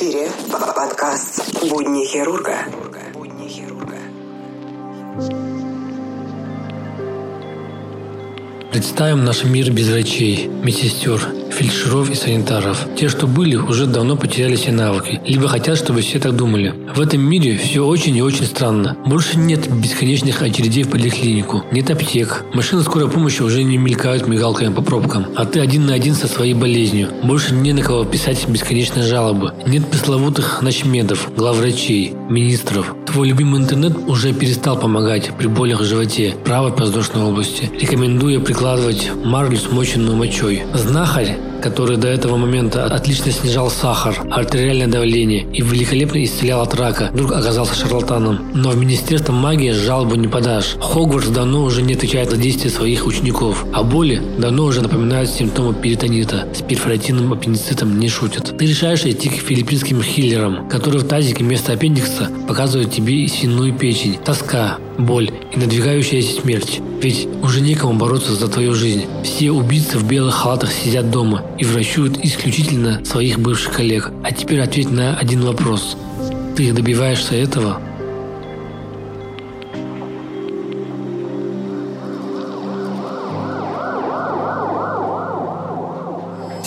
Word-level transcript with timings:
эфире 0.00 0.30
подкаст 0.50 1.68
«Будни 1.68 2.06
хирурга». 2.06 2.56
Будни 3.12 3.48
хирурга. 3.48 3.98
Представим 8.72 9.24
наш 9.26 9.44
мир 9.44 9.70
без 9.70 9.90
врачей, 9.90 10.48
медсестер, 10.48 11.20
фельдшеров 11.60 12.10
и 12.10 12.14
санитаров. 12.14 12.86
Те, 12.96 13.10
что 13.10 13.26
были, 13.26 13.56
уже 13.56 13.86
давно 13.86 14.16
потеряли 14.16 14.56
все 14.56 14.72
навыки, 14.72 15.20
либо 15.26 15.46
хотят, 15.46 15.76
чтобы 15.76 16.00
все 16.00 16.18
так 16.18 16.34
думали. 16.34 16.74
В 16.94 17.00
этом 17.00 17.20
мире 17.20 17.58
все 17.58 17.84
очень 17.84 18.16
и 18.16 18.22
очень 18.22 18.46
странно. 18.46 18.96
Больше 19.04 19.36
нет 19.36 19.70
бесконечных 19.70 20.40
очередей 20.40 20.84
в 20.84 20.90
поликлинику, 20.90 21.62
нет 21.70 21.90
аптек. 21.90 22.46
Машины 22.54 22.82
скорой 22.82 23.10
помощи 23.10 23.42
уже 23.42 23.62
не 23.62 23.76
мелькают 23.76 24.26
мигалками 24.26 24.72
по 24.72 24.80
пробкам, 24.80 25.26
а 25.36 25.44
ты 25.44 25.60
один 25.60 25.84
на 25.84 25.92
один 25.92 26.14
со 26.14 26.28
своей 26.28 26.54
болезнью. 26.54 27.08
Больше 27.22 27.52
не 27.52 27.74
на 27.74 27.82
кого 27.82 28.04
писать 28.04 28.48
бесконечные 28.48 29.06
жалобы. 29.06 29.52
Нет 29.66 29.86
пресловутых 29.86 30.62
ночмедов, 30.62 31.30
главврачей, 31.36 32.14
министров. 32.30 32.94
Твой 33.06 33.28
любимый 33.28 33.60
интернет 33.60 33.96
уже 34.06 34.32
перестал 34.32 34.78
помогать 34.78 35.30
при 35.36 35.46
болях 35.46 35.80
в 35.80 35.84
животе, 35.84 36.34
правой 36.42 36.72
подвздошной 36.72 37.24
области, 37.24 37.70
рекомендуя 37.78 38.40
прикладывать 38.40 39.10
марлю, 39.24 39.58
смоченную 39.58 40.16
мочой. 40.16 40.62
Знахарь 40.72 41.36
который 41.60 41.96
до 41.96 42.08
этого 42.08 42.36
момента 42.36 42.84
отлично 42.84 43.30
снижал 43.30 43.70
сахар, 43.70 44.20
артериальное 44.30 44.86
давление 44.86 45.46
и 45.52 45.62
великолепно 45.62 46.22
исцелял 46.24 46.62
от 46.62 46.74
рака, 46.74 47.10
вдруг 47.12 47.32
оказался 47.32 47.74
шарлатаном. 47.74 48.50
Но 48.54 48.70
в 48.70 48.78
Министерство 48.78 49.32
магии 49.32 49.72
жалобу 49.72 50.14
не 50.14 50.28
подашь. 50.28 50.76
Хогвартс 50.80 51.28
давно 51.28 51.62
уже 51.64 51.82
не 51.82 51.94
отвечает 51.94 52.30
за 52.30 52.36
действия 52.36 52.70
своих 52.70 53.06
учеников, 53.06 53.64
а 53.72 53.82
боли 53.82 54.22
давно 54.38 54.64
уже 54.64 54.80
напоминают 54.80 55.30
симптомы 55.30 55.74
перитонита. 55.74 56.48
С 56.54 56.62
перфоротинным 56.62 57.32
аппендицитом 57.32 57.98
не 57.98 58.08
шутят. 58.08 58.56
Ты 58.56 58.66
решаешь 58.66 59.04
идти 59.04 59.28
к 59.28 59.34
филиппинским 59.34 60.02
хиллерам, 60.02 60.68
которые 60.68 61.02
в 61.02 61.08
тазике 61.08 61.44
вместо 61.44 61.72
аппендикса 61.72 62.30
показывают 62.48 62.92
тебе 62.92 63.26
свиную 63.28 63.74
печень. 63.74 64.18
Тоска, 64.24 64.78
боль 65.06 65.30
и 65.52 65.58
надвигающаяся 65.58 66.40
смерть. 66.40 66.80
Ведь 67.02 67.28
уже 67.42 67.60
некому 67.60 67.94
бороться 67.94 68.34
за 68.34 68.48
твою 68.48 68.74
жизнь. 68.74 69.06
Все 69.24 69.50
убийцы 69.50 69.98
в 69.98 70.06
белых 70.06 70.34
халатах 70.34 70.72
сидят 70.72 71.10
дома 71.10 71.42
и 71.58 71.64
врачуют 71.64 72.18
исключительно 72.24 73.04
своих 73.04 73.38
бывших 73.38 73.74
коллег. 73.74 74.10
А 74.22 74.32
теперь 74.32 74.60
ответь 74.60 74.90
на 74.90 75.16
один 75.16 75.42
вопрос. 75.42 75.96
Ты 76.56 76.72
добиваешься 76.72 77.34
этого? 77.34 77.80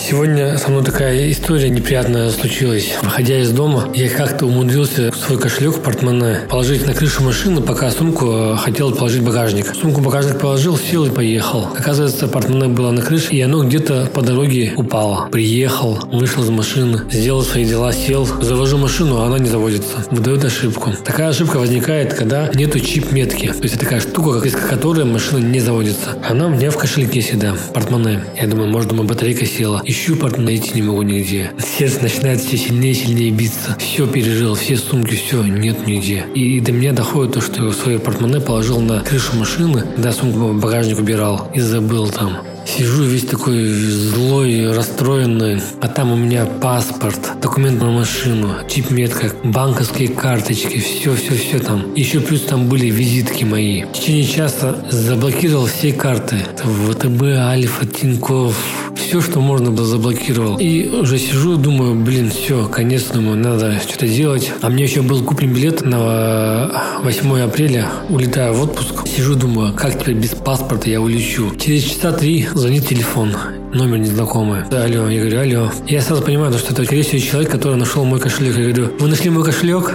Сегодня 0.06 0.58
со 0.58 0.70
мной 0.70 0.84
такая 0.84 1.30
история 1.30 1.70
неприятная 1.70 2.28
случилась. 2.28 2.92
Выходя 3.02 3.40
из 3.40 3.50
дома, 3.52 3.88
я 3.94 4.10
как-то 4.10 4.44
умудрился 4.44 5.10
в 5.10 5.16
свой 5.16 5.38
кошелек, 5.38 5.82
портмоне, 5.82 6.40
положить 6.46 6.86
на 6.86 6.92
крышу 6.92 7.22
машины, 7.22 7.62
пока 7.62 7.90
сумку 7.90 8.30
э, 8.30 8.56
хотел 8.56 8.94
положить 8.94 9.22
в 9.22 9.24
багажник. 9.24 9.74
Сумку 9.74 10.02
в 10.02 10.04
багажник 10.04 10.38
положил, 10.38 10.76
сел 10.76 11.06
и 11.06 11.10
поехал. 11.10 11.68
Оказывается, 11.74 12.28
портмоне 12.28 12.68
было 12.68 12.90
на 12.90 13.00
крыше, 13.00 13.32
и 13.32 13.40
оно 13.40 13.64
где-то 13.64 14.10
по 14.12 14.20
дороге 14.20 14.74
упало. 14.76 15.30
Приехал, 15.32 15.98
вышел 16.12 16.42
из 16.42 16.50
машины, 16.50 17.00
сделал 17.10 17.42
свои 17.42 17.64
дела, 17.64 17.90
сел, 17.94 18.26
завожу 18.26 18.76
машину, 18.76 19.22
а 19.22 19.26
она 19.26 19.38
не 19.38 19.48
заводится. 19.48 20.04
Выдает 20.10 20.44
ошибку. 20.44 20.90
Такая 21.02 21.30
ошибка 21.30 21.56
возникает, 21.56 22.12
когда 22.12 22.50
нету 22.52 22.78
чип-метки. 22.78 23.46
То 23.46 23.62
есть 23.62 23.76
это 23.76 23.84
такая 23.86 24.00
штука, 24.00 24.46
из 24.46 24.54
которой 24.54 25.06
машина 25.06 25.38
не 25.38 25.60
заводится. 25.60 26.18
Она 26.28 26.48
у 26.48 26.50
меня 26.50 26.70
в 26.70 26.76
кошельке 26.76 27.22
всегда, 27.22 27.54
портмоне. 27.72 28.22
Я 28.38 28.48
думаю, 28.48 28.68
может, 28.68 28.90
думаю, 28.90 29.08
батарейка 29.08 29.46
села. 29.46 29.80
Ищу 29.82 29.93
порт 30.16 30.38
найти 30.38 30.72
не 30.74 30.82
могу 30.82 31.02
нигде. 31.02 31.52
Сердце 31.78 32.02
начинает 32.02 32.40
все 32.40 32.56
сильнее 32.56 32.92
и 32.92 32.94
сильнее 32.94 33.30
биться. 33.30 33.76
Все 33.78 34.06
пережил, 34.06 34.54
все 34.54 34.76
сумки, 34.76 35.14
все, 35.14 35.42
нет 35.42 35.86
нигде. 35.86 36.26
И 36.34 36.60
до 36.60 36.72
меня 36.72 36.92
доходит 36.92 37.34
то, 37.34 37.40
что 37.40 37.72
свое 37.72 37.98
портмоне 37.98 38.40
положил 38.40 38.80
на 38.80 39.00
крышу 39.00 39.36
машины, 39.36 39.84
да, 39.96 40.12
сумку 40.12 40.52
багажник 40.52 40.98
убирал 40.98 41.50
и 41.54 41.60
забыл 41.60 42.08
там. 42.08 42.38
Сижу 42.66 43.04
весь 43.04 43.26
такой 43.26 43.68
злой, 43.68 44.72
расстроенный, 44.74 45.60
а 45.82 45.88
там 45.88 46.12
у 46.12 46.16
меня 46.16 46.46
паспорт, 46.46 47.20
документ 47.40 47.80
на 47.80 47.90
машину, 47.90 48.54
чип-метка, 48.68 49.32
банковские 49.44 50.08
карточки, 50.08 50.78
все-все-все 50.78 51.58
там. 51.58 51.94
Еще 51.94 52.20
плюс 52.20 52.40
там 52.42 52.68
были 52.68 52.86
визитки 52.86 53.44
мои. 53.44 53.84
В 53.84 53.92
течение 53.92 54.24
часа 54.24 54.76
заблокировал 54.90 55.66
все 55.66 55.92
карты. 55.92 56.36
ВТБ, 56.56 57.22
Альфа, 57.22 57.86
Тинькофф, 57.86 58.83
все, 58.96 59.20
что 59.20 59.40
можно 59.40 59.70
было, 59.70 59.86
заблокировал. 59.86 60.58
И 60.58 60.88
уже 60.88 61.18
сижу, 61.18 61.56
думаю, 61.56 61.94
блин, 61.94 62.30
все, 62.30 62.68
конец, 62.68 63.04
думаю, 63.12 63.36
надо 63.36 63.80
что-то 63.80 64.06
делать. 64.06 64.52
А 64.60 64.68
мне 64.68 64.84
еще 64.84 65.02
был 65.02 65.22
куплен 65.22 65.52
билет 65.52 65.82
на 65.82 66.98
8 67.02 67.40
апреля, 67.40 67.88
улетаю 68.08 68.54
в 68.54 68.62
отпуск. 68.62 69.06
Сижу, 69.06 69.34
думаю, 69.34 69.74
как 69.74 70.00
теперь 70.00 70.14
без 70.14 70.30
паспорта 70.30 70.90
я 70.90 71.00
улечу. 71.00 71.52
Через 71.58 71.84
часа 71.84 72.12
три 72.12 72.48
звонит 72.54 72.88
телефон 72.88 73.34
номер 73.74 73.98
незнакомый. 73.98 74.60
Да, 74.70 74.84
алло, 74.84 75.08
я 75.08 75.20
говорю, 75.20 75.40
алло. 75.40 75.72
Я 75.86 76.00
сразу 76.00 76.22
понимаю, 76.22 76.52
что 76.54 76.72
это, 76.72 76.84
скорее 76.84 77.02
всего, 77.02 77.20
человек, 77.20 77.50
который 77.50 77.76
нашел 77.76 78.04
мой 78.04 78.20
кошелек. 78.20 78.56
Я 78.56 78.68
говорю, 78.70 78.90
вы 78.98 79.08
нашли 79.08 79.30
мой 79.30 79.44
кошелек? 79.44 79.92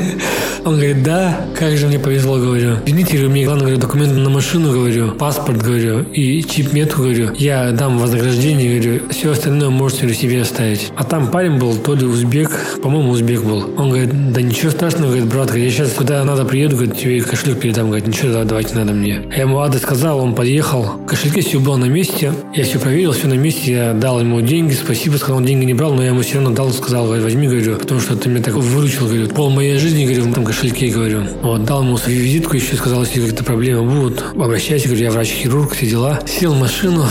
Он 0.64 0.74
говорит, 0.74 1.02
да, 1.02 1.44
как 1.58 1.76
же 1.76 1.88
мне 1.88 1.98
повезло, 1.98 2.36
говорю. 2.36 2.76
Извините, 2.86 3.14
говорю, 3.14 3.30
мне 3.30 3.44
главное, 3.44 3.62
говорю, 3.62 3.80
документы 3.80 4.14
на 4.16 4.30
машину, 4.30 4.72
говорю, 4.72 5.12
паспорт, 5.12 5.60
говорю, 5.60 6.02
и 6.02 6.42
чип-метку, 6.42 7.02
говорю. 7.02 7.32
Я 7.36 7.72
дам 7.72 7.98
вознаграждение, 7.98 8.78
говорю, 8.78 9.02
все 9.10 9.32
остальное 9.32 9.70
можете 9.70 10.12
себе 10.14 10.42
оставить. 10.42 10.92
А 10.96 11.04
там 11.04 11.30
парень 11.30 11.58
был, 11.58 11.76
то 11.76 11.94
ли 11.94 12.04
узбек, 12.04 12.50
по-моему, 12.82 13.10
узбек 13.10 13.42
был. 13.42 13.70
Он 13.76 13.90
говорит, 13.90 14.32
да 14.32 14.40
ничего 14.40 14.70
страшного, 14.70 15.06
говорит, 15.06 15.26
брат, 15.26 15.54
я 15.56 15.68
сейчас 15.68 15.90
куда 15.92 16.22
надо 16.24 16.44
приеду, 16.44 16.76
говорит, 16.76 16.96
тебе 16.96 17.20
кошелек 17.22 17.58
передам, 17.58 17.86
говорит, 17.86 18.06
ничего, 18.06 18.44
давайте 18.44 18.76
надо 18.76 18.92
мне. 18.92 19.22
Я 19.34 19.42
ему 19.42 19.58
адрес 19.58 19.82
сказал, 19.82 20.20
он 20.20 20.34
подъехал, 20.34 20.84
кошельке 21.08 21.40
все 21.40 21.58
было 21.58 21.76
на 21.76 21.86
месте, 21.86 22.32
я 22.54 22.64
все 22.64 22.78
проверил, 22.78 23.11
все 23.12 23.28
на 23.28 23.34
месте, 23.34 23.72
я 23.72 23.92
дал 23.92 24.20
ему 24.20 24.40
деньги, 24.40 24.74
спасибо, 24.74 25.16
сказал, 25.16 25.38
он 25.38 25.44
деньги 25.44 25.64
не 25.64 25.74
брал, 25.74 25.94
но 25.94 26.02
я 26.02 26.08
ему 26.08 26.22
все 26.22 26.34
равно 26.34 26.50
дал, 26.50 26.70
сказал, 26.70 27.06
возьми, 27.06 27.46
говорю, 27.46 27.76
потому 27.76 28.00
что 28.00 28.16
ты 28.16 28.28
меня 28.28 28.42
так 28.42 28.54
выручил, 28.54 29.06
говорю, 29.06 29.28
пол 29.28 29.50
моей 29.50 29.78
жизни, 29.78 30.04
говорю, 30.04 30.24
в 30.24 30.32
этом 30.32 30.44
кошельке, 30.44 30.88
говорю. 30.88 31.22
Вот, 31.42 31.64
дал 31.64 31.82
ему 31.82 31.96
свою 31.96 32.20
визитку, 32.20 32.56
еще 32.56 32.76
сказал, 32.76 33.02
если 33.02 33.20
какие-то 33.20 33.44
проблемы 33.44 33.88
будут, 33.88 34.24
обращайся, 34.34 34.88
говорю, 34.88 35.04
я 35.04 35.10
врач-хирург, 35.10 35.74
все 35.74 35.86
дела. 35.86 36.20
Сел 36.26 36.54
в 36.54 36.60
машину, 36.60 37.04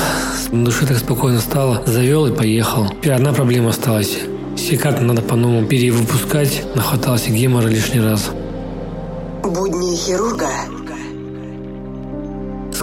на 0.52 0.66
душе 0.66 0.86
так 0.86 0.98
спокойно 0.98 1.40
стало, 1.40 1.84
завел 1.86 2.26
и 2.28 2.36
поехал. 2.36 2.88
Теперь 2.90 3.14
одна 3.14 3.34
проблема 3.34 3.70
осталась. 3.70 4.18
Все 4.56 4.78
карты 4.78 5.04
надо 5.04 5.22
по-новому 5.22 5.66
перевыпускать, 5.66 6.64
нахватался 6.76 7.32
гемора 7.32 7.68
лишний 7.68 8.02
раз. 8.02 8.32
Будни 9.44 9.96
хирурга 9.96 10.50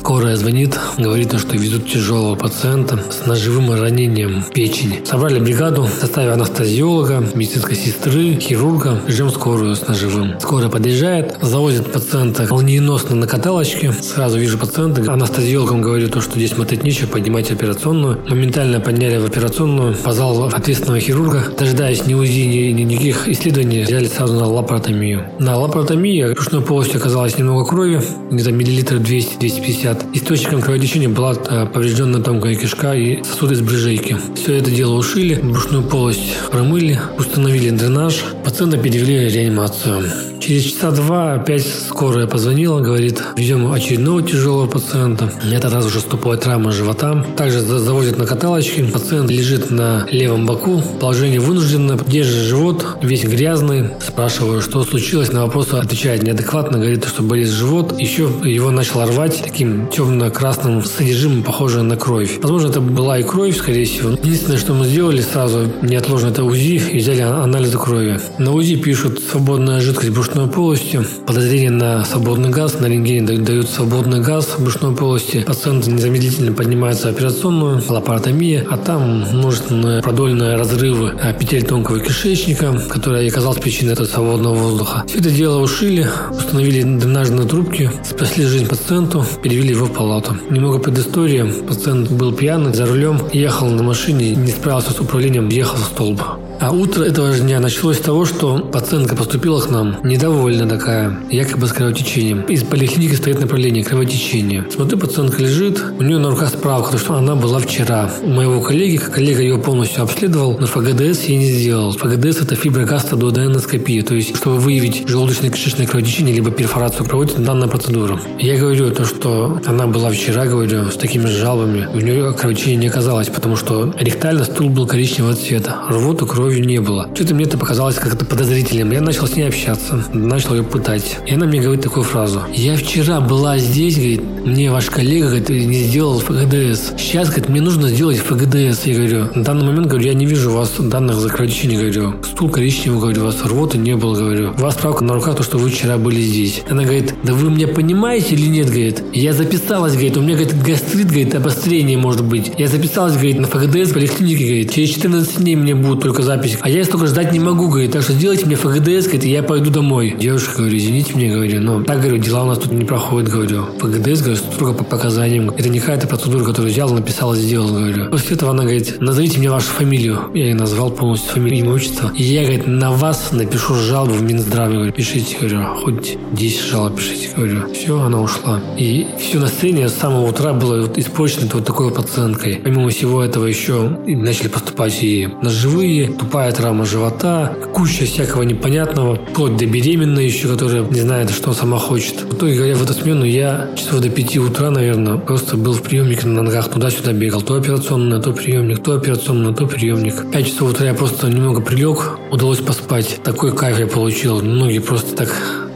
Скорая 0.08 0.36
звонит, 0.36 0.74
говорит, 0.96 1.38
что 1.38 1.54
везут 1.54 1.86
тяжелого 1.86 2.34
пациента 2.34 2.98
с 3.10 3.26
ножевым 3.26 3.78
ранением 3.78 4.42
печени. 4.54 5.02
Собрали 5.04 5.38
бригаду, 5.38 5.86
составили 6.00 6.30
анестезиолога, 6.30 7.22
медицинской 7.34 7.76
сестры, 7.76 8.38
хирурга, 8.40 9.02
ждем 9.06 9.28
скорую 9.28 9.76
с 9.76 9.86
ножевым. 9.86 10.40
Скорая 10.40 10.70
подъезжает, 10.70 11.36
завозит 11.42 11.92
пациента 11.92 12.46
молниеносно 12.48 13.16
на 13.16 13.26
каталочке. 13.26 13.92
Сразу 13.92 14.38
вижу 14.38 14.56
пациента, 14.56 15.12
анестезиологам 15.12 15.82
говорю 15.82 16.08
то, 16.08 16.22
что 16.22 16.38
здесь 16.38 16.52
смотреть 16.52 16.84
нечего, 16.84 17.08
поднимайте 17.08 17.52
операционную. 17.52 18.18
Моментально 18.30 18.80
подняли 18.80 19.18
в 19.18 19.26
операционную, 19.26 19.94
позвал 19.94 20.44
ответственного 20.44 21.00
хирурга. 21.00 21.44
Дожидаясь 21.58 22.06
ни 22.06 22.14
УЗИ, 22.14 22.46
ни, 22.46 22.72
ни 22.72 22.84
никаких 22.84 23.28
исследований, 23.28 23.82
взяли 23.82 24.06
сразу 24.06 24.32
на 24.32 24.46
лапаротомию. 24.46 25.26
На 25.38 25.58
лапаротомии 25.58 26.32
брюшной 26.32 26.62
полости 26.62 26.96
оказалось 26.96 27.36
немного 27.36 27.66
крови, 27.66 28.00
где-то 28.30 28.52
миллилитров 28.52 29.02
200-250 29.02 29.97
Источником 30.14 30.60
кровотечения 30.60 31.08
была 31.08 31.34
э, 31.34 31.66
поврежденная 31.66 32.20
тонкая 32.22 32.54
кишка 32.54 32.94
и 32.94 33.22
сосуды 33.22 33.54
с 33.54 33.60
брыжейки. 33.60 34.16
Все 34.34 34.56
это 34.56 34.70
дело 34.70 34.94
ушили, 34.94 35.34
брюшную 35.34 35.82
полость 35.82 36.36
промыли, 36.50 36.98
установили 37.18 37.70
дренаж, 37.70 38.24
пациента 38.44 38.78
перевели 38.78 39.28
в 39.28 39.34
реанимацию. 39.34 40.04
Через 40.40 40.62
часа 40.64 40.92
два 40.92 41.34
опять 41.34 41.66
скорая 41.66 42.26
позвонила, 42.26 42.80
говорит, 42.80 43.22
везем 43.36 43.70
очередного 43.72 44.22
тяжелого 44.22 44.66
пациента. 44.68 45.30
Это 45.52 45.68
раз 45.68 45.84
уже 45.86 46.00
ступовая 46.00 46.38
травма 46.38 46.70
живота. 46.70 47.26
Также 47.36 47.60
завозят 47.60 48.18
на 48.18 48.24
каталочке. 48.24 48.84
Пациент 48.84 49.30
лежит 49.30 49.70
на 49.70 50.06
левом 50.10 50.46
боку. 50.46 50.80
Положение 51.00 51.40
вынужденно. 51.40 51.98
Держит 52.06 52.44
живот, 52.44 52.86
весь 53.02 53.24
грязный. 53.24 53.90
Спрашиваю, 54.00 54.62
что 54.62 54.84
случилось. 54.84 55.32
На 55.32 55.42
вопрос 55.44 55.74
отвечает 55.74 56.22
неадекватно. 56.22 56.78
Говорит, 56.78 57.04
что 57.04 57.22
болит 57.22 57.48
живот. 57.48 57.98
Еще 57.98 58.30
его 58.44 58.70
начал 58.70 59.04
рвать 59.04 59.42
таким 59.42 59.87
темно-красным 59.90 60.84
содержимым, 60.84 61.42
похожее 61.42 61.82
на 61.82 61.96
кровь. 61.96 62.38
Возможно, 62.42 62.68
это 62.68 62.80
была 62.80 63.18
и 63.18 63.22
кровь, 63.22 63.56
скорее 63.56 63.84
всего. 63.84 64.10
Единственное, 64.10 64.58
что 64.58 64.74
мы 64.74 64.86
сделали 64.86 65.20
сразу, 65.20 65.70
неотложно 65.82 66.28
это 66.28 66.44
УЗИ, 66.44 66.82
и 66.92 66.98
взяли 66.98 67.20
анализы 67.20 67.78
крови. 67.78 68.20
На 68.38 68.52
УЗИ 68.52 68.76
пишут 68.76 69.20
свободная 69.20 69.80
жидкость 69.80 70.10
брюшной 70.10 70.48
полости, 70.48 71.00
подозрение 71.26 71.70
на 71.70 72.04
свободный 72.04 72.50
газ, 72.50 72.80
на 72.80 72.86
рентгене 72.86 73.38
дают 73.38 73.68
свободный 73.68 74.20
газ 74.20 74.56
брюшной 74.58 74.94
полости. 74.94 75.44
Пациент 75.46 75.86
незамедлительно 75.86 76.52
поднимается 76.52 77.08
в 77.08 77.10
операционную, 77.10 77.82
лапаротомия, 77.88 78.66
а 78.70 78.76
там 78.76 79.20
множественные 79.32 80.02
продольные 80.02 80.56
разрывы 80.56 81.12
петель 81.38 81.64
тонкого 81.64 82.00
кишечника, 82.00 82.72
которая 82.88 83.28
оказалась 83.28 83.58
причиной 83.58 83.92
этого 83.92 84.06
свободного 84.06 84.54
воздуха. 84.54 85.04
Все 85.06 85.18
это 85.18 85.30
дело 85.30 85.58
ушили, 85.58 86.06
установили 86.30 86.82
дренажные 86.82 87.46
трубки, 87.46 87.90
спасли 88.04 88.44
жизнь 88.44 88.66
пациенту, 88.66 89.24
перевели 89.42 89.74
его 89.78 89.86
в 89.86 89.92
палату. 89.92 90.36
Немного 90.50 90.78
предыстории. 90.78 91.44
Пациент 91.66 92.10
был 92.10 92.32
пьяный, 92.32 92.72
за 92.72 92.86
рулем, 92.86 93.20
ехал 93.32 93.68
на 93.68 93.82
машине, 93.82 94.34
не 94.34 94.50
справился 94.50 94.92
с 94.92 95.00
управлением, 95.00 95.48
ехал 95.48 95.76
в 95.76 95.84
столб. 95.84 96.20
А 96.60 96.72
утро 96.72 97.04
этого 97.04 97.32
же 97.32 97.42
дня 97.42 97.60
началось 97.60 97.98
с 97.98 98.00
того, 98.00 98.24
что 98.24 98.58
пациентка 98.58 99.14
поступила 99.14 99.60
к 99.60 99.70
нам, 99.70 99.98
недовольна 100.02 100.68
такая, 100.68 101.16
якобы 101.30 101.68
с 101.68 101.72
кровотечением. 101.72 102.42
Из 102.42 102.64
поликлиники 102.64 103.14
стоит 103.14 103.40
направление 103.40 103.84
кровотечения. 103.84 104.66
Смотрю, 104.68 104.98
пациентка 104.98 105.40
лежит, 105.40 105.80
у 105.98 106.02
нее 106.02 106.18
на 106.18 106.30
руках 106.30 106.48
справка, 106.48 106.98
что 106.98 107.14
она 107.14 107.36
была 107.36 107.60
вчера. 107.60 108.10
У 108.22 108.28
моего 108.28 108.60
коллеги, 108.60 108.96
коллега 108.96 109.40
ее 109.40 109.58
полностью 109.58 110.02
обследовал, 110.02 110.58
но 110.58 110.66
ФГДС 110.66 111.22
я 111.24 111.36
не 111.36 111.48
сделал. 111.48 111.92
ФГДС 111.92 112.42
это 112.42 112.56
фиброгастодуоденоскопия, 112.56 114.02
то 114.02 114.14
есть, 114.14 114.36
чтобы 114.36 114.56
выявить 114.58 115.08
желудочно-кишечное 115.08 115.86
кровотечение 115.86 116.34
либо 116.34 116.50
перфорацию, 116.50 117.06
проводится 117.06 117.38
данная 117.40 117.68
процедура. 117.68 118.20
Я 118.40 118.58
говорю 118.58 118.90
то, 118.90 119.04
что 119.04 119.60
она 119.64 119.86
была 119.86 120.10
вчера, 120.10 120.46
говорю, 120.46 120.90
с 120.90 120.96
такими 120.96 121.26
жалобами. 121.26 121.88
У 121.94 122.00
нее 122.00 122.32
кровотечения 122.32 122.78
не 122.78 122.88
оказалось, 122.88 123.28
потому 123.28 123.54
что 123.54 123.94
ректально 123.96 124.42
стул 124.42 124.70
был 124.70 124.88
коричневого 124.88 125.36
цвета. 125.36 125.76
Рвоту, 125.88 126.26
кровь 126.26 126.47
крови 126.48 126.60
не 126.60 126.80
было. 126.80 127.08
Что-то 127.14 127.34
мне 127.34 127.44
это 127.44 127.58
показалось 127.58 127.96
как-то 127.96 128.24
подозрительным. 128.24 128.90
Я 128.92 129.00
начал 129.02 129.26
с 129.26 129.36
ней 129.36 129.48
общаться, 129.48 130.02
начал 130.14 130.54
ее 130.54 130.62
пытать. 130.62 131.18
И 131.26 131.34
она 131.34 131.46
мне 131.46 131.60
говорит 131.60 131.82
такую 131.82 132.04
фразу. 132.04 132.40
Я 132.54 132.76
вчера 132.76 133.20
была 133.20 133.58
здесь, 133.58 133.96
говорит, 133.96 134.22
мне 134.46 134.70
ваш 134.70 134.86
коллега 134.86 135.26
говорит, 135.26 135.48
не 135.50 135.82
сделал 135.82 136.20
ФГДС. 136.20 136.92
Сейчас, 136.96 137.28
говорит, 137.28 137.50
мне 137.50 137.60
нужно 137.60 137.88
сделать 137.90 138.18
ФГДС. 138.18 138.86
Я 138.86 138.94
говорю, 138.94 139.28
на 139.34 139.44
данный 139.44 139.66
момент, 139.66 139.88
говорю, 139.88 140.06
я 140.06 140.14
не 140.14 140.24
вижу 140.24 140.50
у 140.50 140.54
вас 140.54 140.72
данных 140.78 141.16
за 141.16 141.28
кровотечение, 141.28 141.78
говорю. 141.78 142.14
Стул 142.24 142.48
коричневый, 142.48 143.00
говорю, 143.00 143.22
у 143.22 143.24
вас 143.26 143.44
рвоты 143.44 143.76
не 143.76 143.94
было, 143.94 144.14
говорю. 144.16 144.54
У 144.56 144.60
вас 144.62 144.74
справка 144.74 145.04
на 145.04 145.14
руках, 145.14 145.36
то, 145.36 145.42
что 145.42 145.58
вы 145.58 145.68
вчера 145.68 145.98
были 145.98 146.22
здесь. 146.22 146.62
Она 146.70 146.84
говорит, 146.84 147.14
да 147.24 147.34
вы 147.34 147.50
меня 147.50 147.68
понимаете 147.68 148.34
или 148.34 148.46
нет, 148.46 148.68
говорит. 148.68 149.02
Я 149.12 149.34
записалась, 149.34 149.92
говорит, 149.92 150.16
у 150.16 150.22
меня, 150.22 150.34
говорит, 150.34 150.62
гастрит, 150.62 151.08
говорит, 151.08 151.34
обострение 151.34 151.98
может 151.98 152.24
быть. 152.24 152.52
Я 152.56 152.68
записалась, 152.68 153.14
говорит, 153.14 153.38
на 153.38 153.46
ФГДС 153.46 153.90
в 153.90 153.94
поликлинике, 153.94 154.44
говорит, 154.44 154.72
через 154.72 154.90
14 154.90 155.38
дней 155.38 155.56
мне 155.56 155.74
будут 155.74 156.02
только 156.02 156.22
запись 156.22 156.37
запись. 156.38 156.58
А 156.60 156.68
я 156.68 156.84
столько 156.84 157.06
ждать 157.06 157.32
не 157.32 157.40
могу, 157.40 157.68
говорит, 157.68 157.92
так 157.92 158.02
что 158.02 158.12
сделайте 158.12 158.46
мне 158.46 158.56
ФГДС, 158.56 159.04
говорит, 159.04 159.24
и 159.24 159.30
я 159.30 159.42
пойду 159.42 159.70
домой. 159.70 160.14
Девушка, 160.18 160.58
говорю, 160.58 160.76
извините 160.76 161.14
мне, 161.14 161.30
говорю, 161.32 161.60
но 161.60 161.82
так, 161.82 162.00
говорю, 162.00 162.18
дела 162.18 162.44
у 162.44 162.46
нас 162.46 162.58
тут 162.58 162.72
не 162.72 162.84
проходят, 162.84 163.30
говорю. 163.30 163.66
ФГДС, 163.78 164.20
говорю, 164.20 164.36
строго 164.36 164.72
по 164.74 164.84
показаниям. 164.84 165.50
Это 165.50 165.68
не 165.68 165.80
какая-то 165.80 166.06
процедура, 166.06 166.44
которую 166.44 166.72
взял, 166.72 166.90
написал 166.90 167.34
сделал, 167.34 167.68
говорю. 167.68 168.10
После 168.10 168.36
этого 168.36 168.52
она 168.52 168.62
говорит, 168.62 169.00
назовите 169.00 169.38
мне 169.38 169.50
вашу 169.50 169.68
фамилию. 169.68 170.30
Я 170.34 170.46
ей 170.46 170.54
назвал 170.54 170.90
полностью 170.90 171.32
фамилию, 171.32 171.64
имя, 171.64 171.72
отчество. 171.72 172.12
И 172.14 172.22
я, 172.22 172.42
говорит, 172.42 172.66
на 172.66 172.92
вас 172.92 173.32
напишу 173.32 173.74
жалобу 173.74 174.14
в 174.14 174.22
Минздрав. 174.22 174.70
говорю, 174.70 174.92
пишите, 174.92 175.36
говорю, 175.38 175.64
хоть 175.76 176.16
10 176.32 176.60
жалоб 176.60 176.96
пишите, 176.96 177.30
говорю. 177.36 177.72
Все, 177.72 178.00
она 178.00 178.20
ушла. 178.20 178.60
И 178.76 179.06
все 179.18 179.38
настроение 179.38 179.88
с 179.88 179.94
самого 179.94 180.28
утра 180.28 180.52
было 180.52 180.82
вот 180.82 180.98
испорчено 180.98 181.48
вот 181.52 181.64
такой 181.64 181.92
пациенткой. 181.92 182.60
Помимо 182.62 182.88
всего 182.90 183.22
этого 183.22 183.46
еще 183.46 183.98
начали 184.06 184.48
поступать 184.48 185.02
и 185.02 185.28
ножевые, 185.42 186.10
тупая 186.28 186.52
травма 186.52 186.84
живота, 186.84 187.56
куча 187.72 188.04
всякого 188.04 188.42
непонятного, 188.42 189.16
вплоть 189.16 189.56
до 189.56 189.64
беременной 189.64 190.26
еще, 190.26 190.48
которая 190.48 190.82
не 190.82 191.00
знает, 191.00 191.30
что 191.30 191.54
сама 191.54 191.78
хочет. 191.78 192.20
В 192.20 192.34
итоге, 192.34 192.54
говоря, 192.54 192.74
в 192.74 192.82
эту 192.82 192.92
смену 192.92 193.24
я 193.24 193.70
часов 193.76 194.00
до 194.00 194.10
5 194.10 194.36
утра, 194.36 194.70
наверное, 194.70 195.16
просто 195.16 195.56
был 195.56 195.72
в 195.72 195.80
приемнике 195.82 196.26
на 196.26 196.42
ногах, 196.42 196.68
туда-сюда 196.68 197.14
бегал. 197.14 197.40
То 197.40 197.54
операционная, 197.54 198.20
то 198.20 198.34
приемник, 198.34 198.82
то 198.82 198.92
операционная, 198.92 199.54
то 199.54 199.66
приемник. 199.66 200.30
5 200.30 200.46
часов 200.46 200.72
утра 200.72 200.88
я 200.88 200.92
просто 200.92 201.28
немного 201.28 201.62
прилег, 201.62 202.18
удалось 202.30 202.58
поспать. 202.58 203.20
Такой 203.24 203.56
кайф 203.56 203.78
я 203.78 203.86
получил. 203.86 204.42
Многие 204.42 204.80
просто 204.80 205.16
так 205.16 205.30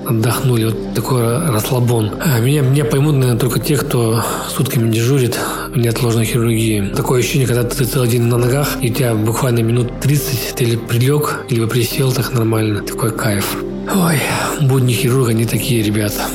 отдохнули. 0.06 0.66
Вот 0.66 0.94
такой 0.94 1.22
расслабон. 1.48 2.12
А 2.20 2.40
меня, 2.40 2.62
меня 2.62 2.84
поймут, 2.84 3.14
наверное, 3.14 3.38
только 3.38 3.60
те, 3.60 3.76
кто 3.76 4.22
сутками 4.48 4.90
дежурит 4.90 5.38
в 5.68 5.78
неотложной 5.78 6.24
хирургии. 6.24 6.92
Такое 6.94 7.20
ощущение, 7.20 7.46
когда 7.46 7.64
ты 7.64 7.84
целый 7.84 8.08
день 8.08 8.22
на 8.22 8.36
ногах, 8.36 8.76
и 8.82 8.90
у 8.90 8.94
тебя 8.94 9.14
буквально 9.14 9.60
минут 9.60 10.00
30 10.00 10.54
ты 10.56 10.64
или 10.64 10.76
прилег, 10.76 11.44
либо 11.50 11.66
присел 11.66 12.12
так 12.12 12.32
нормально. 12.32 12.82
Такой 12.82 13.12
кайф. 13.12 13.56
Ой, 13.94 14.20
будни 14.60 14.92
хирурга 14.92 15.32
не 15.32 15.44
такие, 15.44 15.82
ребята. 15.82 16.28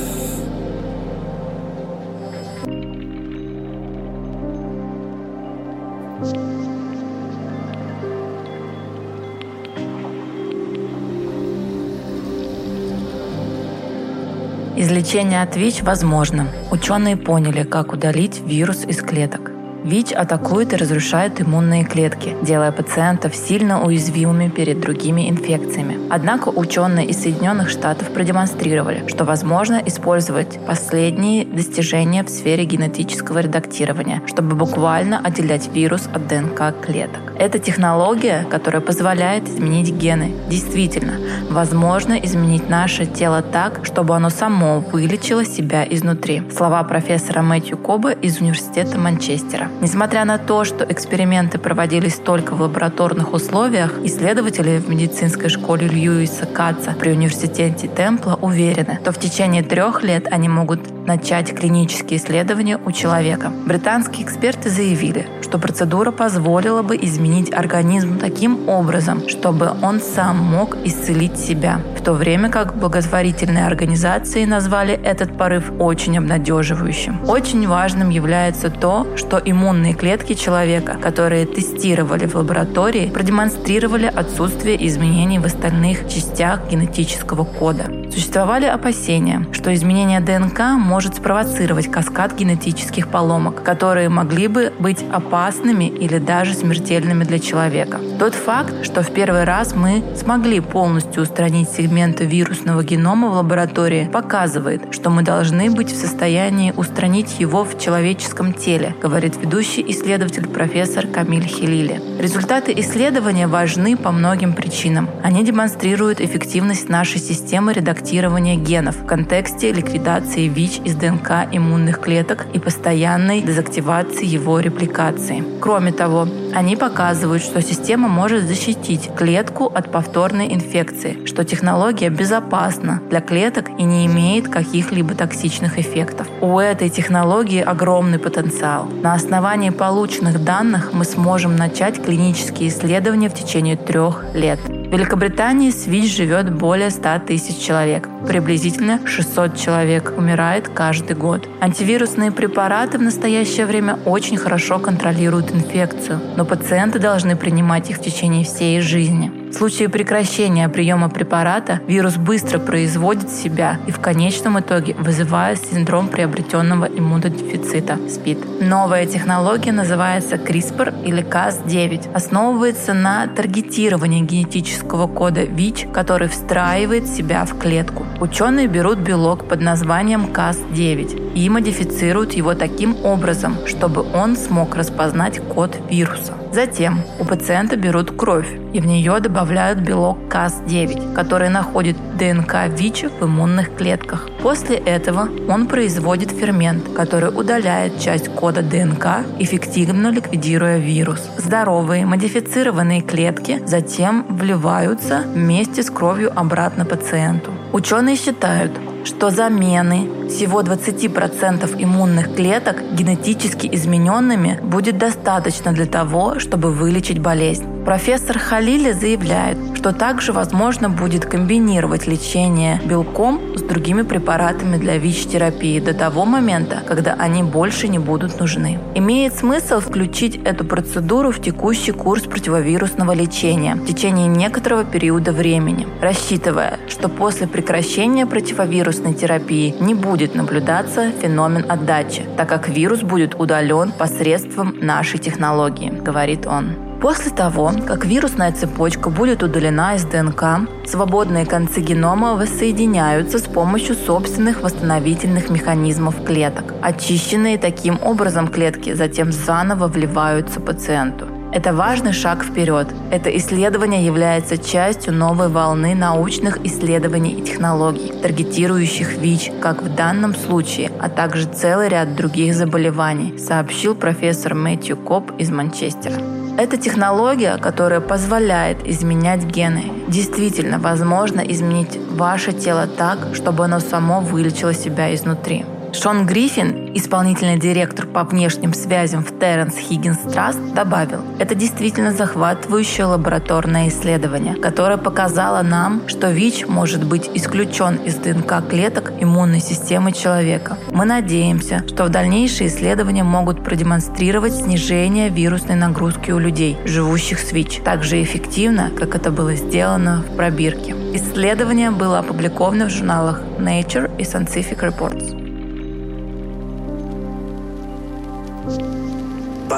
Излечение 14.98 15.44
от 15.44 15.56
ВИЧ 15.56 15.84
возможно. 15.84 16.48
Ученые 16.72 17.18
поняли, 17.18 17.62
как 17.62 17.94
удалить 17.94 18.42
вирус 18.44 18.84
из 18.84 19.00
клеток. 19.04 19.52
ВИЧ 19.84 20.14
атакует 20.14 20.74
и 20.74 20.76
разрушает 20.76 21.40
иммунные 21.40 21.84
клетки, 21.84 22.36
делая 22.42 22.72
пациентов 22.72 23.36
сильно 23.36 23.86
уязвимыми 23.86 24.50
перед 24.50 24.80
другими 24.80 25.30
инфекциями. 25.30 26.00
Однако 26.10 26.50
ученые 26.50 27.06
из 27.06 27.22
Соединенных 27.22 27.70
Штатов 27.70 28.10
продемонстрировали, 28.10 29.04
что 29.08 29.24
возможно 29.24 29.80
использовать 29.86 30.60
последние 30.66 31.46
достижения 31.46 32.24
в 32.24 32.30
сфере 32.30 32.66
генетического 32.66 33.38
редактирования, 33.38 34.24
чтобы 34.26 34.56
буквально 34.56 35.20
отделять 35.20 35.70
вирус 35.74 36.10
от 36.12 36.28
ДНК 36.28 36.74
клеток. 36.84 37.37
Эта 37.40 37.60
технология, 37.60 38.46
которая 38.50 38.82
позволяет 38.82 39.48
изменить 39.48 39.92
гены, 39.92 40.34
действительно, 40.50 41.14
возможно 41.50 42.14
изменить 42.14 42.68
наше 42.68 43.06
тело 43.06 43.44
так, 43.44 43.86
чтобы 43.86 44.16
оно 44.16 44.30
само 44.30 44.80
вылечило 44.80 45.46
себя 45.46 45.86
изнутри. 45.88 46.42
Слова 46.56 46.84
профессора 46.84 47.44
Мэтью 47.44 47.78
Коба 47.78 48.12
из 48.12 48.42
Университета 48.42 48.98
Манчестера. 48.98 49.70
Несмотря 49.82 50.26
на 50.26 50.40
то, 50.40 50.64
что 50.64 50.84
эксперименты 50.84 51.60
проводились 51.60 52.16
только 52.16 52.56
в 52.56 52.62
лабораторных 52.62 53.34
условиях, 53.34 53.94
исследователи 54.04 54.80
в 54.80 54.90
медицинской 54.90 55.50
школе 55.50 55.88
Льюиса 55.88 56.48
Каца 56.48 56.96
при 57.00 57.12
университете 57.12 57.88
Темпла 57.88 58.40
уверены, 58.42 59.00
что 59.02 59.12
в 59.12 59.20
течение 59.20 59.62
трех 59.62 60.04
лет 60.04 60.28
они 60.32 60.50
могут 60.50 60.97
начать 61.08 61.56
клинические 61.56 62.20
исследования 62.20 62.78
у 62.86 62.92
человека. 62.92 63.52
Британские 63.66 64.26
эксперты 64.26 64.70
заявили, 64.70 65.26
что 65.42 65.58
процедура 65.58 66.12
позволила 66.12 66.82
бы 66.82 66.98
изменить 66.98 67.52
организм 67.54 68.20
таким 68.20 68.68
образом, 68.68 69.28
чтобы 69.30 69.72
он 69.82 70.02
сам 70.02 70.38
мог 70.38 70.76
исцелить 70.84 71.40
себя, 71.40 71.80
в 71.98 72.04
то 72.04 72.14
время 72.14 72.50
как 72.50 72.76
благотворительные 72.76 73.66
организации 73.66 74.44
назвали 74.44 74.94
этот 74.94 75.38
порыв 75.38 75.72
очень 75.80 76.18
обнадеживающим. 76.18 77.22
Очень 77.28 77.68
важным 77.68 78.10
является 78.10 78.70
то, 78.70 79.08
что 79.16 79.42
иммунные 79.44 79.94
клетки 79.94 80.34
человека, 80.34 80.98
которые 81.02 81.46
тестировали 81.46 82.26
в 82.26 82.36
лаборатории, 82.36 83.10
продемонстрировали 83.10 84.12
отсутствие 84.14 84.86
изменений 84.86 85.40
в 85.40 85.46
остальных 85.46 86.10
частях 86.10 86.70
генетического 86.70 87.46
кода. 87.46 87.86
Существовали 88.12 88.66
опасения, 88.66 89.46
что 89.54 89.74
изменение 89.74 90.20
ДНК 90.20 90.60
может 90.78 90.97
спровоцировать 91.06 91.92
каскад 91.92 92.36
генетических 92.36 93.08
поломок, 93.08 93.64
которые 93.64 94.10
могли 94.10 94.48
бы 94.48 94.74
быть 94.80 95.04
опасными 95.12 95.86
или 95.86 96.18
даже 96.18 96.54
смертельными 96.54 97.24
для 97.24 97.40
человека. 97.40 98.00
Тот 98.20 98.34
факт, 98.34 98.84
что 98.84 99.04
в 99.04 99.12
первый 99.12 99.44
раз 99.44 99.76
мы 99.76 100.04
смогли 100.16 100.60
полностью 100.60 101.24
устранить 101.24 101.70
сегменты 101.70 102.26
вирусного 102.26 102.84
генома 102.84 103.30
в 103.30 103.34
лаборатории, 103.34 104.10
показывает, 104.12 104.82
что 104.92 105.10
мы 105.10 105.22
должны 105.22 105.70
быть 105.70 105.92
в 105.92 105.96
состоянии 105.96 106.74
устранить 106.76 107.40
его 107.40 107.64
в 107.64 107.80
человеческом 107.80 108.54
теле, 108.54 108.96
говорит 109.02 109.38
ведущий 109.38 109.86
исследователь 109.90 110.48
профессор 110.48 111.08
Камиль 111.08 111.46
Хилили. 111.46 112.02
Результаты 112.20 112.74
исследования 112.78 113.48
важны 113.48 113.96
по 113.96 114.12
многим 114.12 114.54
причинам. 114.54 115.10
Они 115.24 115.44
демонстрируют 115.44 116.22
эффективность 116.22 116.90
нашей 116.90 117.20
системы 117.20 117.74
редактирования 117.74 118.56
генов 118.56 118.98
в 118.98 119.06
контексте 119.06 119.72
ликвидации 119.72 120.48
ВИЧ 120.48 120.82
из 120.88 120.96
ДНК 120.96 121.48
иммунных 121.52 122.00
клеток 122.00 122.46
и 122.54 122.60
постоянной 122.60 123.42
дезактивации 123.42 124.26
его 124.26 124.62
репликации. 124.62 125.44
Кроме 125.60 125.92
того, 125.92 126.30
они 126.56 126.78
показывают, 126.78 127.44
что 127.44 127.62
система 127.62 128.08
может 128.08 128.44
защитить 128.44 129.10
клетку 129.14 129.66
от 129.66 129.92
повторной 129.92 130.54
инфекции, 130.54 131.26
что 131.26 131.44
технология 131.44 132.10
безопасна 132.10 133.02
для 133.10 133.20
клеток 133.20 133.70
и 133.78 133.84
не 133.84 134.06
имеет 134.06 134.48
каких-либо 134.48 135.14
токсичных 135.14 135.78
эффектов. 135.78 136.28
У 136.40 136.58
этой 136.58 136.90
технологии 136.90 137.62
огромный 137.62 138.18
потенциал. 138.18 138.88
На 139.04 139.14
основании 139.14 139.72
полученных 139.72 140.42
данных 140.42 140.94
мы 140.94 141.04
сможем 141.04 141.58
начать 141.58 142.02
клинические 142.02 142.70
исследования 142.70 143.30
в 143.30 143.34
течение 143.34 143.76
трех 143.76 144.24
лет. 144.34 144.60
В 144.88 144.90
Великобритании 144.90 145.70
с 145.70 145.86
ВИЧ 145.86 146.16
живет 146.16 146.54
более 146.54 146.92
100 146.92 147.20
тысяч 147.28 147.58
человек. 147.58 148.08
Приблизительно 148.26 149.06
600 149.06 149.58
человек 149.58 150.14
умирает 150.18 150.70
каждый 150.70 151.18
год. 151.18 151.50
Антивирусные 151.60 152.32
препараты 152.32 152.98
в 152.98 153.02
настоящее 153.02 153.66
время 153.66 154.00
очень 154.06 154.38
хорошо 154.38 154.80
контролируют 154.80 155.54
инфекцию, 155.54 156.22
но 156.38 156.46
пациенты 156.46 157.00
должны 157.00 157.36
принимать 157.36 157.90
их 157.90 157.98
в 157.98 158.02
течение 158.02 158.46
всей 158.46 158.80
жизни. 158.80 159.30
В 159.50 159.54
случае 159.54 159.88
прекращения 159.88 160.68
приема 160.68 161.10
препарата 161.10 161.80
вирус 161.88 162.18
быстро 162.18 162.60
производит 162.60 163.30
себя 163.30 163.80
и 163.88 163.92
в 163.92 164.00
конечном 164.00 164.60
итоге 164.60 164.94
вызывает 164.96 165.60
синдром 165.60 166.10
приобретенного 166.10 166.86
иммунодефицита– 166.86 167.98
СПИД. 168.10 168.62
Новая 168.62 169.06
технология 169.06 169.72
называется 169.72 170.36
CRISPR 170.36 171.02
или 171.06 171.24
Cas9. 171.24 172.14
Основывается 172.14 172.94
на 172.94 173.28
таргетировании 173.28 174.22
генетического 174.22 175.08
кода 175.08 175.44
ВИЧ, 175.46 175.88
который 175.94 176.28
встраивает 176.28 177.08
себя 177.08 177.46
в 177.46 177.58
клетку. 177.58 178.06
Ученые 178.20 178.68
берут 178.68 179.00
белок 179.00 179.48
под 179.48 179.62
названием 179.62 180.26
Cas9 180.26 181.34
и 181.36 181.50
модифицируют 181.50 182.34
его 182.34 182.54
таким 182.54 182.98
образом, 183.06 183.56
чтобы 183.66 184.06
он 184.14 184.36
смог 184.36 184.76
распознать 184.76 185.40
код 185.40 185.78
вируса. 185.90 186.34
Затем 186.58 187.04
у 187.20 187.24
пациента 187.24 187.76
берут 187.76 188.18
кровь 188.18 188.48
и 188.74 188.80
в 188.80 188.88
нее 188.88 189.20
добавляют 189.20 189.78
белок 189.78 190.18
Cas9, 190.28 191.14
который 191.14 191.50
находит 191.50 191.96
ДНК 192.18 192.68
ВИЧ 192.76 193.06
в 193.20 193.26
иммунных 193.26 193.76
клетках. 193.76 194.28
После 194.42 194.76
этого 194.76 195.30
он 195.48 195.68
производит 195.68 196.32
фермент, 196.32 196.90
который 196.96 197.30
удаляет 197.30 198.00
часть 198.00 198.30
кода 198.30 198.64
ДНК, 198.64 199.24
эффективно 199.38 200.08
ликвидируя 200.08 200.80
вирус. 200.80 201.30
Здоровые 201.38 202.08
модифицированные 202.08 203.02
клетки 203.02 203.62
затем 203.68 204.26
вливаются 204.28 205.26
вместе 205.28 205.84
с 205.84 205.92
кровью 205.92 206.32
обратно 206.36 206.86
пациенту. 206.86 207.52
Ученые 207.72 208.16
считают, 208.16 208.72
что 209.08 209.30
замены 209.30 210.28
всего 210.30 210.62
20% 210.62 211.82
иммунных 211.82 212.36
клеток 212.36 212.82
генетически 212.94 213.70
измененными 213.72 214.60
будет 214.62 214.98
достаточно 214.98 215.72
для 215.72 215.86
того, 215.86 216.40
чтобы 216.40 216.72
вылечить 216.72 217.20
болезнь. 217.20 217.77
Профессор 217.88 218.38
Халили 218.38 218.92
заявляет, 218.92 219.58
что 219.78 219.94
также 219.94 220.34
возможно 220.34 220.90
будет 220.90 221.26
комбинировать 221.26 222.06
лечение 222.06 222.82
белком 222.84 223.56
с 223.56 223.62
другими 223.62 224.02
препаратами 224.02 224.76
для 224.76 224.98
ВИЧ-терапии 224.98 225.80
до 225.80 225.94
того 225.94 226.26
момента, 226.26 226.84
когда 226.86 227.14
они 227.14 227.44
больше 227.44 227.88
не 227.88 227.98
будут 227.98 228.42
нужны. 228.42 228.78
Имеет 228.94 229.36
смысл 229.36 229.80
включить 229.80 230.36
эту 230.44 230.66
процедуру 230.66 231.32
в 231.32 231.42
текущий 231.42 231.94
курс 231.94 232.24
противовирусного 232.24 233.14
лечения 233.14 233.76
в 233.76 233.86
течение 233.86 234.28
некоторого 234.28 234.84
периода 234.84 235.32
времени, 235.32 235.88
рассчитывая, 236.02 236.80
что 236.90 237.08
после 237.08 237.48
прекращения 237.48 238.26
противовирусной 238.26 239.14
терапии 239.14 239.74
не 239.80 239.94
будет 239.94 240.36
наблюдаться 240.36 241.14
феномен 241.22 241.64
отдачи, 241.72 242.26
так 242.36 242.50
как 242.50 242.68
вирус 242.68 243.00
будет 243.00 243.36
удален 243.40 243.94
посредством 243.94 244.76
нашей 244.82 245.20
технологии, 245.20 245.90
говорит 245.90 246.46
он. 246.46 246.87
После 247.02 247.32
того, 247.32 247.72
как 247.86 248.06
вирусная 248.06 248.52
цепочка 248.52 249.12
будет 249.12 249.44
удалена 249.44 249.96
из 249.96 250.04
ДНК, 250.04 250.68
свободные 250.86 251.46
концы 251.46 251.80
генома 251.80 252.34
воссоединяются 252.34 253.38
с 253.38 253.44
помощью 253.44 253.96
собственных 253.96 254.62
восстановительных 254.62 255.50
механизмов 255.52 256.24
клеток. 256.24 256.74
Очищенные 256.82 257.60
таким 257.60 258.00
образом 258.02 258.48
клетки 258.48 258.94
затем 258.94 259.32
заново 259.32 259.88
вливаются 259.88 260.60
пациенту. 260.60 261.28
Это 261.54 261.72
важный 261.72 262.14
шаг 262.14 262.44
вперед. 262.44 262.88
Это 263.12 263.36
исследование 263.38 264.06
является 264.06 264.58
частью 264.58 265.14
новой 265.14 265.50
волны 265.50 265.96
научных 265.96 266.66
исследований 266.66 267.34
и 267.34 267.42
технологий, 267.44 268.12
таргетирующих 268.22 269.18
ВИЧ, 269.18 269.52
как 269.62 269.84
в 269.84 269.96
данном 269.96 270.36
случае, 270.36 270.92
а 271.00 271.10
также 271.10 271.46
целый 271.46 271.90
ряд 271.90 272.16
других 272.16 272.56
заболеваний, 272.56 273.38
сообщил 273.38 273.96
профессор 273.96 274.56
Мэтью 274.56 274.98
Коп 274.98 275.32
из 275.38 275.50
Манчестера. 275.52 276.16
Это 276.58 276.76
технология, 276.76 277.58
которая 277.58 278.02
позволяет 278.02 278.84
изменять 278.88 279.44
гены. 279.44 279.84
Действительно, 280.08 280.80
возможно 280.80 281.42
изменить 281.42 282.00
ваше 282.10 282.52
тело 282.52 282.88
так, 282.88 283.36
чтобы 283.36 283.66
оно 283.66 283.80
само 283.80 284.22
вылечило 284.22 284.74
себя 284.74 285.14
изнутри. 285.14 285.66
Шон 286.00 286.28
Гриффин, 286.28 286.92
исполнительный 286.94 287.58
директор 287.58 288.06
по 288.06 288.24
внешним 288.24 288.76
связям 288.76 289.24
в 289.24 289.40
Терренс 289.40 289.76
Хиггинс 289.78 290.32
Траст, 290.32 290.60
добавил, 290.76 291.22
это 291.40 291.56
действительно 291.56 292.12
захватывающее 292.12 293.06
лабораторное 293.06 293.90
исследование, 293.90 294.54
которое 294.54 294.98
показало 294.98 295.64
нам, 295.64 296.08
что 296.08 296.30
ВИЧ 296.30 296.68
может 296.68 297.04
быть 297.04 297.32
исключен 297.34 297.96
из 297.96 298.14
ДНК 298.14 298.62
клеток 298.70 299.12
иммунной 299.20 299.60
системы 299.60 300.12
человека. 300.12 300.78
Мы 300.92 301.06
надеемся, 301.06 301.84
что 301.88 302.04
в 302.04 302.10
дальнейшие 302.10 302.68
исследования 302.68 303.24
могут 303.24 303.64
продемонстрировать 303.64 304.54
снижение 304.54 305.30
вирусной 305.30 305.78
нагрузки 305.78 306.30
у 306.30 306.38
людей, 306.38 306.78
живущих 306.86 307.40
с 307.40 307.52
ВИЧ, 307.52 307.82
так 307.84 308.04
же 308.04 308.22
эффективно, 308.22 308.92
как 308.96 309.16
это 309.16 309.32
было 309.32 309.56
сделано 309.56 310.22
в 310.22 310.36
пробирке. 310.36 310.92
Исследование 311.16 311.90
было 311.90 312.20
опубликовано 312.20 312.86
в 312.86 312.92
журналах 312.92 313.42
Nature 313.58 314.16
и 314.20 314.22
Scientific 314.22 314.80
Reports. 314.82 315.47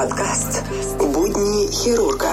Подкаст 0.00 0.64
«Будни 0.98 1.70
хирурга». 1.70 2.30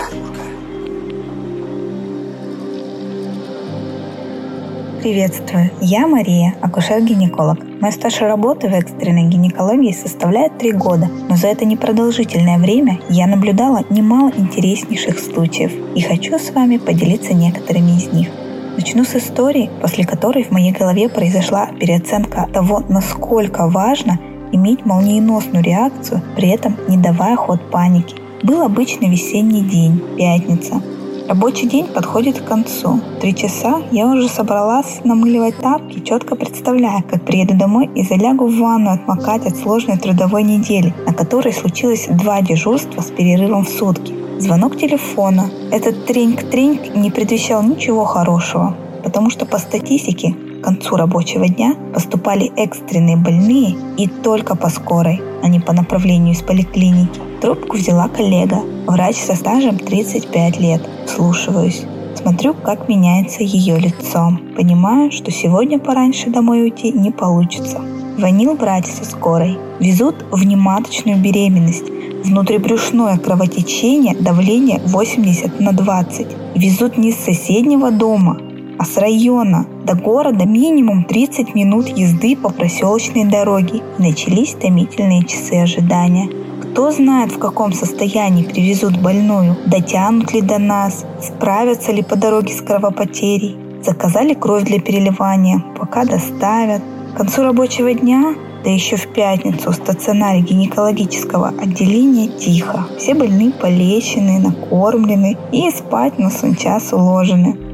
Приветствую, 5.01 5.71
я 5.81 6.07
Мария, 6.07 6.55
акушер-гинеколог. 6.61 7.59
Мой 7.81 7.91
стаж 7.91 8.21
работы 8.21 8.69
в 8.69 8.73
экстренной 8.73 9.23
гинекологии 9.23 9.91
составляет 9.91 10.57
три 10.57 10.71
года, 10.71 11.09
но 11.27 11.35
за 11.35 11.47
это 11.47 11.65
непродолжительное 11.65 12.57
время 12.57 13.01
я 13.09 13.27
наблюдала 13.27 13.83
немало 13.89 14.31
интереснейших 14.37 15.19
случаев 15.19 15.73
и 15.93 15.99
хочу 15.99 16.39
с 16.39 16.51
вами 16.51 16.77
поделиться 16.77 17.33
некоторыми 17.33 17.97
из 17.97 18.13
них. 18.13 18.29
Начну 18.77 19.03
с 19.03 19.13
истории, 19.17 19.69
после 19.81 20.05
которой 20.05 20.45
в 20.45 20.51
моей 20.51 20.71
голове 20.71 21.09
произошла 21.09 21.67
переоценка 21.77 22.47
того, 22.53 22.83
насколько 22.87 23.67
важно 23.67 24.19
иметь 24.51 24.85
молниеносную 24.85 25.63
реакцию, 25.63 26.21
при 26.35 26.49
этом 26.49 26.75
не 26.87 26.97
давая 26.97 27.35
ход 27.35 27.59
панике. 27.71 28.15
Был 28.43 28.61
обычный 28.61 29.09
весенний 29.09 29.61
день, 29.63 30.01
пятница. 30.17 30.81
Рабочий 31.27 31.67
день 31.67 31.87
подходит 31.87 32.39
к 32.39 32.45
концу. 32.45 33.01
Три 33.19 33.35
часа 33.35 33.81
я 33.91 34.07
уже 34.07 34.29
собралась 34.29 35.01
намыливать 35.03 35.57
тапки, 35.57 35.99
четко 35.99 36.35
представляя, 36.35 37.01
как 37.01 37.25
приеду 37.25 37.53
домой 37.57 37.89
и 37.95 38.03
залягу 38.03 38.47
в 38.47 38.57
ванну 38.57 38.91
отмокать 38.91 39.45
от 39.45 39.57
сложной 39.57 39.97
трудовой 39.97 40.43
недели, 40.43 40.93
на 41.05 41.13
которой 41.13 41.51
случилось 41.51 42.07
два 42.09 42.41
дежурства 42.41 43.01
с 43.01 43.11
перерывом 43.11 43.65
в 43.65 43.69
сутки. 43.69 44.13
Звонок 44.39 44.77
телефона. 44.77 45.49
Этот 45.69 46.05
треньк-треньк 46.05 46.95
не 46.95 47.11
предвещал 47.11 47.61
ничего 47.61 48.05
хорошего, 48.05 48.77
потому 49.03 49.29
что 49.29 49.45
по 49.45 49.57
статистике 49.57 50.33
к 50.59 50.63
концу 50.63 50.95
рабочего 50.95 51.47
дня 51.47 51.75
поступали 51.93 52.51
экстренные 52.55 53.17
больные 53.17 53.75
и 53.97 54.07
только 54.07 54.55
по 54.55 54.69
скорой, 54.69 55.21
а 55.43 55.47
не 55.47 55.59
по 55.59 55.73
направлению 55.73 56.33
из 56.33 56.41
поликлиники. 56.41 57.19
Трубку 57.41 57.77
взяла 57.77 58.07
коллега, 58.07 58.61
врач 58.87 59.17
со 59.17 59.35
стажем 59.35 59.77
35 59.77 60.59
лет. 60.59 60.81
Слушаюсь. 61.07 61.85
Смотрю, 62.15 62.55
как 62.55 62.89
меняется 62.89 63.43
ее 63.43 63.77
лицо. 63.77 64.31
Понимаю, 64.55 65.11
что 65.11 65.31
сегодня 65.31 65.77
пораньше 65.77 66.29
домой 66.29 66.63
уйти 66.63 66.91
не 66.91 67.11
получится. 67.11 67.79
Звонил 68.17 68.55
врач 68.55 68.85
со 68.85 69.05
скорой. 69.05 69.57
Везут 69.79 70.25
в 70.31 70.43
нематочную 70.43 71.21
беременность. 71.21 71.85
Внутрибрюшное 72.23 73.17
кровотечение, 73.19 74.15
давление 74.15 74.81
80 74.83 75.59
на 75.59 75.71
20. 75.71 76.27
Везут 76.55 76.97
не 76.97 77.11
с 77.11 77.17
соседнего 77.17 77.91
дома, 77.91 78.39
а 78.77 78.85
с 78.85 78.97
района 78.97 79.65
до 79.85 79.95
города 79.95 80.45
минимум 80.45 81.03
30 81.03 81.55
минут 81.55 81.87
езды 81.87 82.35
по 82.35 82.49
проселочной 82.49 83.25
дороге. 83.25 83.81
Начались 83.97 84.53
томительные 84.53 85.23
часы 85.25 85.53
ожидания. 85.53 86.29
Кто 86.61 86.91
знает, 86.91 87.31
в 87.31 87.39
каком 87.39 87.73
состоянии 87.73 88.43
привезут 88.43 89.01
больную, 89.01 89.57
дотянут 89.65 90.33
ли 90.33 90.41
до 90.41 90.59
нас, 90.59 91.05
справятся 91.21 91.91
ли 91.91 92.03
по 92.03 92.15
дороге 92.15 92.53
с 92.53 92.61
кровопотерей. 92.61 93.57
Заказали 93.83 94.33
кровь 94.33 94.63
для 94.63 94.79
переливания, 94.79 95.63
пока 95.79 96.05
доставят. 96.05 96.81
К 97.13 97.17
концу 97.17 97.41
рабочего 97.41 97.93
дня 97.93 98.35
Да 98.63 98.69
еще 98.69 98.95
в 98.95 99.07
пятницу 99.07 99.71
в 99.71 99.75
стационаре 99.75 100.41
гинекологического 100.41 101.49
отделения 101.59 102.27
тихо. 102.27 102.85
Все 102.97 103.13
больные 103.13 103.51
полечены, 103.51 104.39
накормлены 104.39 105.37
и 105.51 105.69
спать 105.71 106.19
на 106.19 106.29
сон 106.29 106.55
час 106.55 106.91
уложены. 106.91 107.66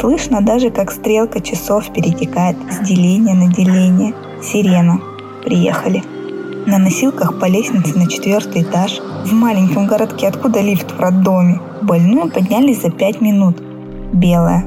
Слышно 0.00 0.40
даже, 0.40 0.70
как 0.70 0.92
стрелка 0.92 1.40
часов 1.40 1.92
перетекает 1.92 2.56
с 2.70 2.86
деления 2.86 3.34
на 3.34 3.52
деление. 3.52 4.14
Сирена. 4.40 5.00
Приехали. 5.44 6.04
На 6.66 6.78
носилках 6.78 7.40
по 7.40 7.46
лестнице 7.46 7.98
на 7.98 8.06
четвертый 8.06 8.62
этаж. 8.62 9.00
В 9.24 9.32
маленьком 9.32 9.88
городке, 9.88 10.28
откуда 10.28 10.60
лифт 10.60 10.92
в 10.92 11.00
роддоме. 11.00 11.60
Больную 11.82 12.30
поднялись 12.30 12.82
за 12.82 12.90
пять 12.90 13.20
минут. 13.20 13.60
Белая. 14.12 14.64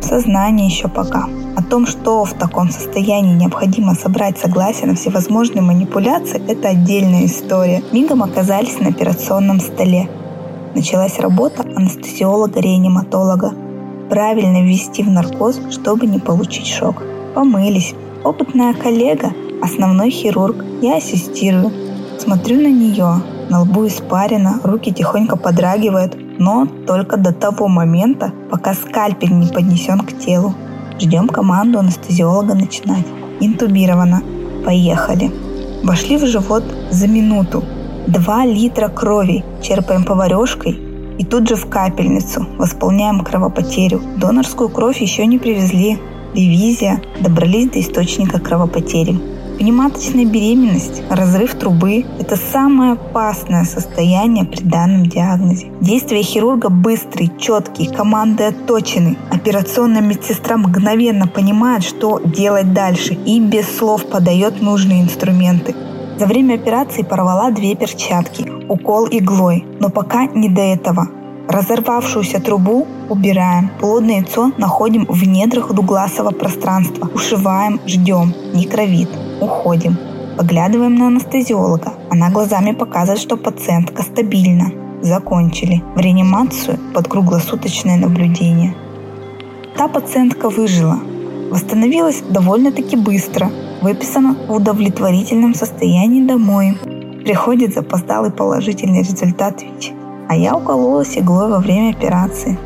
Сознание 0.00 0.68
еще 0.68 0.86
пока. 0.86 1.26
О 1.56 1.62
том, 1.62 1.84
что 1.84 2.24
в 2.24 2.34
таком 2.34 2.70
состоянии 2.70 3.34
необходимо 3.34 3.96
собрать 3.96 4.38
согласие 4.38 4.86
на 4.86 4.94
всевозможные 4.94 5.62
манипуляции, 5.62 6.40
это 6.46 6.68
отдельная 6.68 7.26
история. 7.26 7.82
Мигом 7.90 8.22
оказались 8.22 8.78
на 8.78 8.90
операционном 8.90 9.58
столе. 9.58 10.08
Началась 10.76 11.18
работа 11.18 11.64
анестезиолога-реаниматолога. 11.64 13.67
Правильно 14.10 14.62
ввести 14.62 15.02
в 15.02 15.10
наркоз, 15.10 15.60
чтобы 15.70 16.06
не 16.06 16.18
получить 16.18 16.66
шок. 16.66 17.02
Помылись. 17.34 17.94
Опытная 18.24 18.72
коллега, 18.72 19.32
основной 19.62 20.10
хирург, 20.10 20.64
я 20.80 20.96
ассистирую. 20.96 21.70
Смотрю 22.18 22.56
на 22.56 22.68
нее, 22.68 23.22
на 23.50 23.60
лбу 23.62 23.86
испарина, 23.86 24.60
руки 24.64 24.92
тихонько 24.92 25.36
подрагивают, 25.36 26.16
но 26.38 26.66
только 26.86 27.16
до 27.16 27.32
того 27.32 27.68
момента, 27.68 28.32
пока 28.50 28.74
скальпель 28.74 29.32
не 29.32 29.46
поднесен 29.46 30.00
к 30.00 30.18
телу. 30.18 30.54
Ждем 30.98 31.28
команду 31.28 31.78
анестезиолога 31.78 32.54
начинать. 32.54 33.06
Интубировано. 33.40 34.22
Поехали. 34.64 35.30
Вошли 35.84 36.16
в 36.16 36.26
живот 36.26 36.64
за 36.90 37.06
минуту. 37.06 37.62
Два 38.06 38.44
литра 38.44 38.88
крови 38.88 39.44
черпаем 39.62 40.04
поварешкой 40.04 40.87
и 41.18 41.24
тут 41.24 41.48
же 41.48 41.56
в 41.56 41.68
капельницу. 41.68 42.46
Восполняем 42.56 43.20
кровопотерю. 43.20 44.00
Донорскую 44.16 44.68
кровь 44.68 45.00
еще 45.00 45.26
не 45.26 45.38
привезли. 45.38 45.98
Ревизия. 46.34 47.02
Добрались 47.20 47.70
до 47.70 47.80
источника 47.80 48.38
кровопотери. 48.38 49.18
Внематочная 49.58 50.24
беременность, 50.24 51.02
разрыв 51.10 51.56
трубы– 51.56 52.04
это 52.20 52.36
самое 52.36 52.92
опасное 52.92 53.64
состояние 53.64 54.44
при 54.44 54.62
данном 54.62 55.06
диагнозе. 55.06 55.66
Действия 55.80 56.22
хирурга 56.22 56.68
быстрые, 56.68 57.32
четкие, 57.40 57.92
команды 57.92 58.44
отточены. 58.44 59.16
Операционная 59.32 60.00
медсестра 60.00 60.56
мгновенно 60.58 61.26
понимает, 61.26 61.82
что 61.82 62.20
делать 62.24 62.72
дальше 62.72 63.14
и 63.14 63.40
без 63.40 63.66
слов 63.76 64.06
подает 64.06 64.62
нужные 64.62 65.02
инструменты. 65.02 65.74
За 66.18 66.26
время 66.26 66.54
операции 66.54 67.02
порвала 67.02 67.50
две 67.50 67.74
перчатки, 67.74 68.57
укол 68.68 69.08
иглой, 69.10 69.64
но 69.80 69.90
пока 69.90 70.26
не 70.26 70.48
до 70.48 70.60
этого. 70.60 71.08
Разорвавшуюся 71.48 72.40
трубу 72.40 72.86
убираем. 73.08 73.70
Плодное 73.80 74.16
яйцо 74.16 74.52
находим 74.58 75.06
в 75.08 75.26
недрах 75.26 75.72
дугласового 75.72 76.32
пространства. 76.32 77.08
Ушиваем, 77.14 77.80
ждем. 77.86 78.34
Не 78.52 78.66
кровит. 78.66 79.08
Уходим. 79.40 79.96
Поглядываем 80.36 80.94
на 80.94 81.06
анестезиолога. 81.06 81.94
Она 82.10 82.28
глазами 82.30 82.72
показывает, 82.72 83.20
что 83.20 83.36
пациентка 83.38 84.02
стабильна. 84.02 84.70
Закончили. 85.00 85.82
В 85.94 86.00
реанимацию 86.00 86.78
под 86.94 87.08
круглосуточное 87.08 87.96
наблюдение. 87.96 88.74
Та 89.76 89.88
пациентка 89.88 90.50
выжила. 90.50 90.98
Восстановилась 91.50 92.22
довольно-таки 92.28 92.96
быстро. 92.96 93.50
Выписана 93.80 94.36
в 94.48 94.52
удовлетворительном 94.52 95.54
состоянии 95.54 96.26
домой. 96.26 96.76
Приходит 97.28 97.74
запоздалый 97.74 98.30
положительный 98.30 99.00
результат 99.00 99.60
ВИЧ 99.60 99.92
а 100.30 100.34
я 100.34 100.56
укололась 100.56 101.18
иглой 101.18 101.50
во 101.50 101.58
время 101.58 101.90
операции. 101.90 102.58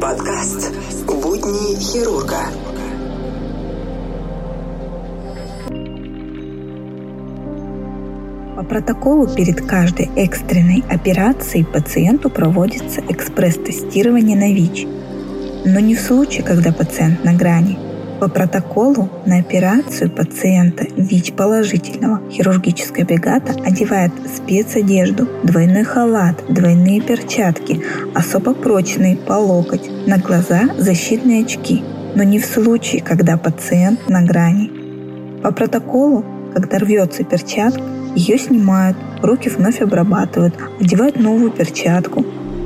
Подкаст 0.00 0.72
«Будни 1.06 1.78
хирурга». 1.78 2.44
По 8.56 8.64
протоколу 8.64 9.28
перед 9.28 9.60
каждой 9.60 10.08
экстренной 10.16 10.82
операцией 10.88 11.64
пациенту 11.64 12.30
проводится 12.30 13.02
экспресс-тестирование 13.06 14.38
на 14.38 14.50
ВИЧ. 14.50 14.86
Но 15.66 15.78
не 15.78 15.94
в 15.94 16.00
случае, 16.00 16.42
когда 16.42 16.72
пациент 16.72 17.22
на 17.22 17.34
грани– 17.34 17.78
по 18.22 18.28
протоколу 18.28 19.10
на 19.26 19.38
операцию 19.38 20.08
пациента 20.08 20.86
ВИЧ-положительного 20.96 22.20
хирургическая 22.30 23.04
бригада 23.04 23.50
одевает 23.64 24.12
спецодежду, 24.32 25.28
двойной 25.42 25.82
халат, 25.82 26.44
двойные 26.48 27.00
перчатки, 27.00 27.82
особо 28.14 28.54
прочные 28.54 29.16
по 29.16 29.32
локоть, 29.32 29.90
на 30.06 30.18
глаза 30.18 30.68
защитные 30.78 31.42
очки, 31.42 31.82
но 32.14 32.22
не 32.22 32.38
в 32.38 32.44
случае, 32.46 33.02
когда 33.02 33.36
пациент 33.36 34.08
на 34.08 34.22
грани. 34.22 34.70
По 35.42 35.50
протоколу, 35.50 36.24
когда 36.54 36.78
рвется 36.78 37.24
перчатка, 37.24 37.82
ее 38.14 38.38
снимают, 38.38 38.96
руки 39.20 39.48
вновь 39.48 39.80
обрабатывают, 39.80 40.54
одевают 40.78 41.18
новую 41.18 41.50
перчатку, 41.50 42.24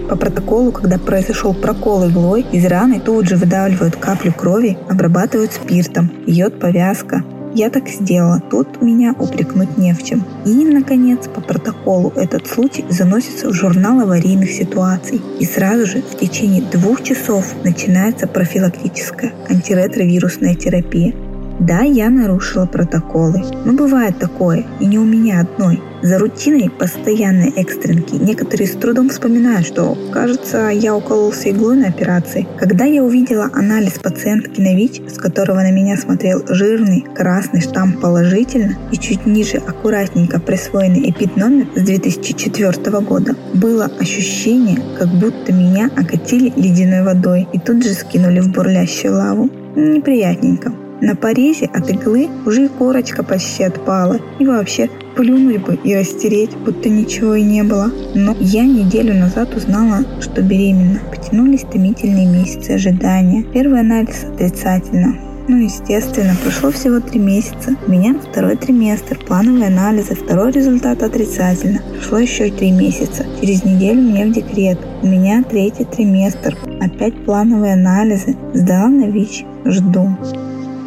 по 0.09 0.17
протоколу, 0.17 0.73
когда 0.73 0.99
произошел 0.99 1.55
прокол 1.55 2.09
иглой, 2.09 2.47
из 2.53 2.65
раны 2.67 3.01
тут 3.01 3.29
же 3.29 3.37
выдавливают 3.37 3.97
каплю 3.97 4.33
крови, 4.33 4.79
обрабатывают 4.89 5.53
спиртом, 5.53 6.11
йод 6.27 6.61
повязка. 6.61 7.25
Я 7.55 7.71
так 7.71 7.89
сделала, 7.89 8.41
тут 8.51 8.83
меня 8.83 9.15
упрекнуть 9.19 9.79
не 9.79 9.95
в 9.95 10.03
чем. 10.03 10.23
И, 10.45 10.53
наконец, 10.65 11.27
по 11.27 11.41
протоколу 11.41 12.13
этот 12.15 12.47
случай 12.47 12.85
заносится 12.91 13.49
в 13.49 13.55
журнал 13.55 14.01
аварийных 14.01 14.51
ситуаций. 14.51 15.23
И 15.41 15.47
сразу 15.47 15.87
же 15.87 16.03
в 16.03 16.19
течение 16.19 16.63
двух 16.63 17.03
часов 17.03 17.47
начинается 17.65 18.27
профилактическая 18.27 19.33
антиретровирусная 19.49 20.55
терапия. 20.55 21.15
Да, 21.59 21.81
я 21.81 22.11
нарушила 22.11 22.67
протоколы, 22.67 23.43
но 23.65 23.73
бывает 23.73 24.19
такое, 24.19 24.67
и 24.79 24.87
не 24.87 24.99
у 24.99 25.05
меня 25.05 25.41
одной. 25.41 25.83
За 26.03 26.19
рутиной 26.19 26.71
постоянной 26.71 27.49
экстренки 27.57 28.15
некоторые 28.15 28.69
с 28.69 28.73
трудом 28.73 29.09
вспоминают, 29.09 29.67
что, 29.67 29.97
кажется, 30.13 30.69
я 30.69 30.95
укололся 30.95 31.51
иглой 31.51 31.77
на 31.77 31.89
операции. 31.89 32.47
Когда 32.59 32.85
я 32.85 33.03
увидела 33.03 33.51
анализ 33.55 33.93
пациентки 33.93 34.61
на 34.61 34.77
ВИЧ, 34.77 35.01
с 35.11 35.19
которого 35.19 35.57
на 35.57 35.73
меня 35.73 35.97
смотрел 35.97 36.43
жирный 36.47 37.07
красный 37.15 37.63
штамп 37.63 38.01
положительно 38.01 38.77
и 38.93 38.99
чуть 38.99 39.25
ниже 39.25 39.57
аккуратненько 39.57 40.39
присвоенный 40.39 41.11
эпид-номер 41.11 41.67
с 41.75 41.81
2004 41.81 43.01
года, 43.01 43.35
было 43.55 43.91
ощущение, 43.99 44.79
как 44.99 45.09
будто 45.09 45.53
меня 45.53 45.91
окатили 45.97 46.53
ледяной 46.55 47.03
водой 47.03 47.49
и 47.53 47.59
тут 47.59 47.83
же 47.83 47.95
скинули 47.95 48.41
в 48.41 48.53
бурлящую 48.53 49.15
лаву. 49.15 49.51
Неприятненько. 49.75 50.86
На 51.01 51.15
порезе 51.15 51.67
от 51.67 51.91
иглы 51.91 52.29
уже 52.47 52.67
и 52.67 52.69
корочка 52.69 53.23
почти 53.23 53.65
отпала. 53.65 54.19
И 54.39 54.47
вообще, 54.47 54.89
плюнуть 55.15 55.63
бы 55.63 55.79
и 55.85 55.95
растереть, 55.95 56.57
будто 56.57 56.89
ничего 56.89 57.35
и 57.35 57.43
не 57.43 57.63
было. 57.63 57.91
Но 58.15 58.35
я 58.41 58.65
неделю 58.65 59.15
назад 59.15 59.55
узнала, 59.55 60.05
что 60.21 60.43
беременна. 60.43 61.01
Потянулись 61.11 61.67
томительные 61.71 62.27
месяцы 62.27 62.73
ожидания. 62.73 63.45
Первый 63.53 63.81
анализ 63.81 64.25
отрицательно. 64.25 65.17
Ну, 65.49 65.59
естественно, 65.59 66.35
прошло 66.43 66.73
всего 66.73 66.99
три 66.99 67.21
месяца. 67.21 67.77
У 67.87 67.91
меня 67.91 68.17
второй 68.19 68.57
триместр, 68.57 69.17
плановые 69.17 69.69
анализы, 69.69 70.17
второй 70.17 70.51
результат 70.51 71.03
отрицательно. 71.05 71.81
Прошло 71.95 72.19
еще 72.19 72.51
три 72.51 72.73
месяца. 72.73 73.25
Через 73.41 73.65
неделю 73.65 74.01
мне 74.01 74.27
в 74.27 74.33
декрет. 74.33 74.79
У 75.03 75.07
меня 75.07 75.45
третий 75.45 75.85
триместр. 75.85 76.57
Опять 76.81 77.15
плановые 77.25 77.75
анализы. 77.75 78.35
Сдала 78.55 78.89
на 78.89 79.05
ВИЧ. 79.05 79.45
Жду. 79.67 80.09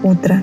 Утро. 0.03 0.41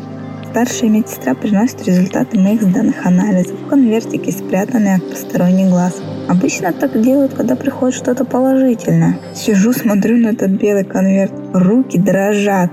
Старшая 0.50 0.88
медсестра 0.90 1.34
приносит 1.34 1.86
результаты 1.86 2.38
моих 2.38 2.62
сданных 2.62 3.04
анализов 3.04 3.60
в 3.60 3.68
конвертике, 3.68 4.32
спрятанные 4.32 4.96
от 4.96 5.10
посторонних 5.10 5.68
глаз. 5.68 5.94
Обычно 6.28 6.72
так 6.72 7.00
делают, 7.00 7.34
когда 7.34 7.56
приходит 7.56 7.96
что-то 7.96 8.24
положительное. 8.24 9.18
Сижу, 9.34 9.72
смотрю 9.72 10.16
на 10.16 10.28
этот 10.28 10.52
белый 10.52 10.84
конверт. 10.84 11.32
Руки 11.52 11.98
дрожат. 11.98 12.70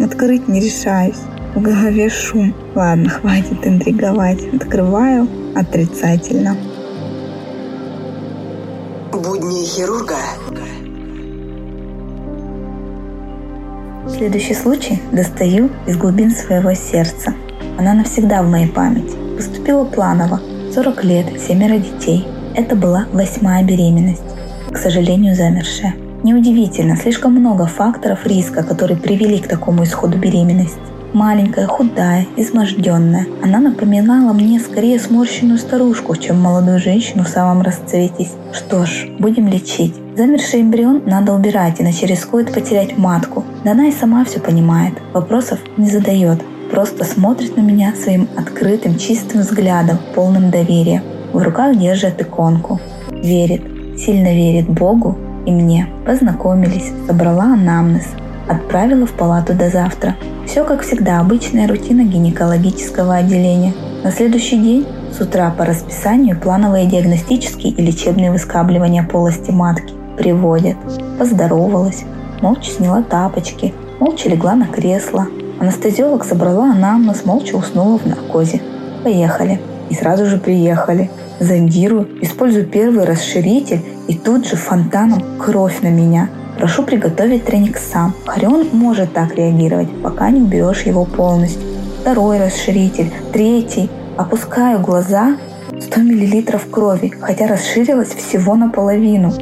Открыть 0.00 0.48
не 0.48 0.60
решаюсь. 0.60 1.18
В 1.54 1.62
голове 1.62 2.08
шум. 2.08 2.54
Ладно, 2.74 3.08
хватит 3.08 3.64
интриговать. 3.64 4.40
Открываю. 4.52 5.28
Отрицательно. 5.54 6.56
Будни 9.12 9.64
хирурга 9.64 10.16
Следующий 14.16 14.54
случай 14.54 15.00
достаю 15.12 15.70
из 15.86 15.96
глубин 15.96 16.30
своего 16.30 16.74
сердца. 16.74 17.32
Она 17.78 17.94
навсегда 17.94 18.42
в 18.42 18.50
моей 18.50 18.68
памяти. 18.68 19.16
Поступила 19.36 19.84
планово. 19.84 20.40
40 20.74 21.04
лет, 21.04 21.26
семеро 21.40 21.78
детей. 21.78 22.26
Это 22.54 22.76
была 22.76 23.06
восьмая 23.12 23.64
беременность. 23.64 24.22
К 24.70 24.76
сожалению, 24.76 25.34
замершая. 25.34 25.94
Неудивительно, 26.22 26.96
слишком 26.96 27.32
много 27.32 27.66
факторов 27.66 28.26
риска, 28.26 28.62
которые 28.62 28.98
привели 28.98 29.38
к 29.38 29.48
такому 29.48 29.84
исходу 29.84 30.18
беременности. 30.18 30.78
Маленькая, 31.12 31.66
худая, 31.66 32.26
изможденная. 32.36 33.26
Она 33.42 33.58
напоминала 33.58 34.32
мне 34.32 34.60
скорее 34.60 35.00
сморщенную 35.00 35.58
старушку, 35.58 36.14
чем 36.14 36.40
молодую 36.40 36.78
женщину 36.78 37.24
в 37.24 37.28
самом 37.28 37.62
расцвете. 37.62 38.28
Что 38.52 38.86
ж, 38.86 39.08
будем 39.18 39.48
лечить. 39.48 39.94
Замерший 40.16 40.60
эмбрион 40.60 41.02
надо 41.06 41.32
убирать, 41.32 41.80
иначе 41.80 42.06
рискует 42.06 42.52
потерять 42.52 42.96
матку. 42.96 43.44
Да 43.64 43.72
она 43.72 43.88
и 43.88 43.92
сама 43.92 44.24
все 44.24 44.40
понимает. 44.40 44.94
Вопросов 45.12 45.58
не 45.76 45.90
задает. 45.90 46.40
Просто 46.70 47.04
смотрит 47.04 47.56
на 47.56 47.60
меня 47.60 47.94
своим 47.94 48.28
открытым, 48.36 48.96
чистым 48.96 49.40
взглядом, 49.40 49.98
полным 50.14 50.50
доверия. 50.50 51.02
В 51.32 51.42
руках 51.42 51.76
держит 51.76 52.20
иконку. 52.22 52.80
Верит. 53.10 53.62
Сильно 53.98 54.32
верит 54.32 54.68
Богу 54.68 55.18
и 55.46 55.50
мне. 55.50 55.88
Познакомились, 56.06 56.92
собрала 57.06 57.52
анамнез. 57.52 58.06
Отправила 58.48 59.06
в 59.06 59.12
палату 59.12 59.54
до 59.54 59.68
завтра. 59.68 60.16
Все 60.46 60.64
как 60.64 60.82
всегда, 60.82 61.20
обычная 61.20 61.68
рутина 61.68 62.02
гинекологического 62.02 63.16
отделения. 63.16 63.74
На 64.02 64.10
следующий 64.10 64.56
день 64.56 64.86
с 65.12 65.20
утра 65.20 65.50
по 65.50 65.64
расписанию 65.66 66.38
плановые 66.38 66.86
диагностические 66.86 67.72
и 67.72 67.82
лечебные 67.82 68.32
выскабливания 68.32 69.02
полости 69.02 69.50
матки. 69.50 69.92
Приводят. 70.16 70.76
Поздоровалась. 71.18 72.04
Молча 72.40 72.70
сняла 72.70 73.02
тапочки. 73.02 73.74
Молча 73.98 74.28
легла 74.28 74.54
на 74.54 74.66
кресло. 74.66 75.26
Анестезиолог 75.60 76.24
собрала 76.24 76.72
анамнез, 76.72 77.24
молча 77.24 77.56
уснула 77.56 77.98
в 77.98 78.06
наркозе. 78.06 78.60
Поехали. 79.04 79.60
И 79.88 79.94
сразу 79.94 80.26
же 80.26 80.38
приехали. 80.38 81.10
Зондирую, 81.38 82.08
использую 82.22 82.66
первый 82.66 83.04
расширитель 83.04 83.80
и 84.08 84.14
тут 84.14 84.46
же 84.46 84.56
фонтаном 84.56 85.22
кровь 85.38 85.80
на 85.82 85.88
меня– 85.88 86.28
Прошу 86.60 86.82
приготовить 86.82 87.46
треник 87.46 87.78
сам. 87.78 88.14
Харион 88.26 88.68
может 88.72 89.14
так 89.14 89.34
реагировать, 89.34 89.88
пока 90.02 90.28
не 90.28 90.42
уберешь 90.42 90.82
его 90.82 91.06
полностью. 91.06 91.62
Второй 92.02 92.38
расширитель, 92.38 93.10
третий. 93.32 93.88
Опускаю 94.18 94.78
глаза, 94.80 95.38
100 95.80 96.00
мл 96.00 96.60
крови, 96.70 97.14
хотя 97.18 97.46
расширилась 97.46 98.10
всего 98.10 98.56
наполовину. 98.56 99.32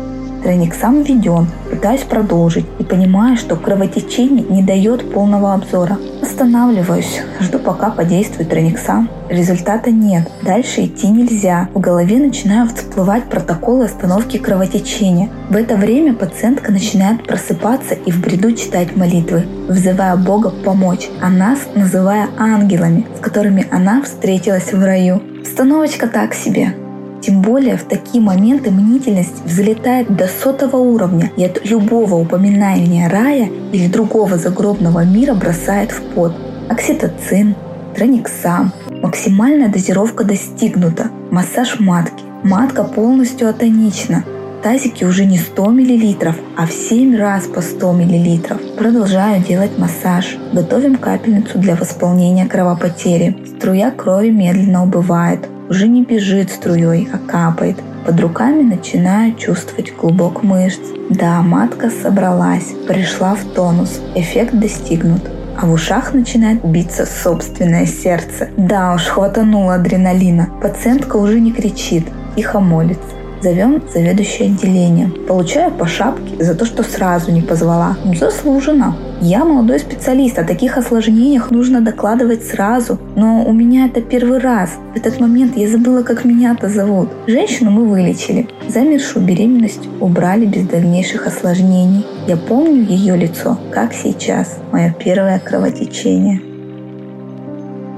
Треник 0.43 0.75
сам 0.75 1.03
введен, 1.03 1.49
пытаюсь 1.71 2.03
продолжить 2.03 2.67
и 2.79 2.85
понимаю, 2.85 3.37
что 3.37 3.57
кровотечение 3.57 4.45
не 4.45 4.63
дает 4.63 5.13
полного 5.13 5.53
обзора. 5.53 5.99
Останавливаюсь, 6.23 7.23
жду 7.41 7.59
пока 7.59 7.91
подействует 7.91 8.49
треник 8.49 8.79
сам. 8.79 9.11
Результата 9.29 9.91
нет, 9.91 10.31
дальше 10.43 10.85
идти 10.85 11.09
нельзя. 11.09 11.69
В 11.75 11.81
голове 11.81 12.19
начинают 12.19 12.73
всплывать 12.73 13.25
протоколы 13.25 13.87
остановки 13.87 14.39
кровотечения. 14.39 15.29
В 15.51 15.57
это 15.57 15.77
время 15.77 16.15
пациентка 16.15 16.73
начинает 16.73 17.27
просыпаться 17.27 17.95
и 17.95 18.13
в 18.13 18.21
бреду 18.21 18.53
читать 18.53 18.97
молитвы, 18.97 19.45
взывая 19.69 20.17
Бога 20.17 20.51
помочь, 20.51 21.09
а 21.21 21.29
нас 21.29 21.59
называя 21.75 22.29
ангелами, 22.39 23.07
с 23.17 23.21
которыми 23.21 23.67
она 23.71 24.03
встретилась 24.03 24.73
в 24.73 24.83
раю. 24.83 25.21
Установочка 25.43 26.07
так 26.07 26.35
себе. 26.35 26.75
Тем 27.21 27.43
более 27.43 27.77
в 27.77 27.85
такие 27.85 28.23
моменты 28.23 28.71
мнительность 28.71 29.45
взлетает 29.45 30.15
до 30.15 30.29
сотого 30.29 30.77
уровня 30.77 31.31
и 31.37 31.45
от 31.45 31.65
любого 31.65 32.15
упоминания 32.15 33.09
рая 33.09 33.49
или 33.73 33.89
другого 33.89 34.37
загробного 34.37 35.05
мира 35.05 35.35
бросает 35.35 35.91
в 35.91 36.01
пот. 36.15 36.33
Окситоцин, 36.69 37.55
трониксам, 37.95 38.73
максимальная 39.03 39.69
дозировка 39.69 40.25
достигнута, 40.25 41.11
массаж 41.31 41.81
матки, 41.81 42.23
матка 42.45 42.85
полностью 42.85 43.49
атонична, 43.49 44.25
Тазики 44.63 45.05
уже 45.05 45.25
не 45.25 45.39
100 45.39 45.71
мл, 45.71 46.35
а 46.57 46.67
в 46.67 46.73
7 46.73 47.17
раз 47.17 47.47
по 47.47 47.61
100 47.61 47.93
мл. 47.93 48.41
Продолжаю 48.77 49.41
делать 49.41 49.79
массаж. 49.79 50.37
Готовим 50.53 50.97
капельницу 50.97 51.59
для 51.59 51.77
восполнения 51.77 52.45
кровопотери. 52.45 53.37
Струя 53.57 53.93
крови 53.93 54.31
медленно 54.31 54.83
убывает 54.83 55.49
уже 55.69 55.89
не 55.89 56.05
бежит 56.05 56.51
струей, 56.51 57.09
а 57.13 57.19
капает. 57.19 57.77
Под 58.07 58.19
руками 58.21 58.63
начинаю 58.63 59.35
чувствовать 59.35 59.95
клубок 59.95 60.43
мышц. 60.43 60.81
Да, 61.11 61.43
матка 61.43 61.91
собралась, 61.91 62.75
пришла 62.87 63.35
в 63.35 63.45
тонус, 63.55 64.01
эффект 64.15 64.55
достигнут. 64.55 65.23
А 65.61 65.67
в 65.67 65.73
ушах 65.73 66.15
начинает 66.15 66.65
биться 66.65 67.05
собственное 67.05 67.85
сердце. 67.85 68.49
Да 68.57 68.95
уж, 68.95 69.03
хватануло 69.07 69.75
адреналина. 69.75 70.49
Пациентка 70.63 71.17
уже 71.17 71.41
не 71.41 71.53
кричит, 71.53 72.07
тихо 72.37 72.61
молится. 72.61 73.18
Зовем 73.41 73.83
заведующее 73.93 74.49
отделением. 74.49 75.15
Получаю 75.27 75.71
по 75.71 75.87
шапке 75.87 76.43
за 76.43 76.55
то, 76.55 76.65
что 76.65 76.83
сразу 76.83 77.31
не 77.31 77.41
позвала. 77.41 77.97
Заслуженно. 78.19 78.97
Я 79.21 79.45
молодой 79.45 79.79
специалист, 79.79 80.39
о 80.39 80.45
таких 80.45 80.77
осложнениях 80.77 81.51
нужно 81.51 81.81
докладывать 81.81 82.45
сразу. 82.45 82.99
Но 83.15 83.45
у 83.45 83.53
меня 83.53 83.87
это 83.87 84.01
первый 84.01 84.39
раз. 84.39 84.71
В 84.93 84.97
этот 84.97 85.21
момент 85.21 85.57
я 85.57 85.69
забыла, 85.69 86.03
как 86.03 86.25
меня-то 86.25 86.69
зовут. 86.69 87.11
Женщину 87.29 87.71
мы 87.71 87.87
вылечили. 87.87 88.49
Замершую 88.69 89.25
беременность 89.25 89.89
убрали 90.01 90.45
без 90.45 90.67
дальнейших 90.67 91.27
осложнений. 91.27 92.07
Я 92.27 92.37
помню 92.37 92.83
ее 92.83 93.17
лицо, 93.17 93.59
как 93.73 93.93
сейчас. 93.93 94.59
Мое 94.73 94.95
первое 94.99 95.39
кровотечение. 95.39 96.41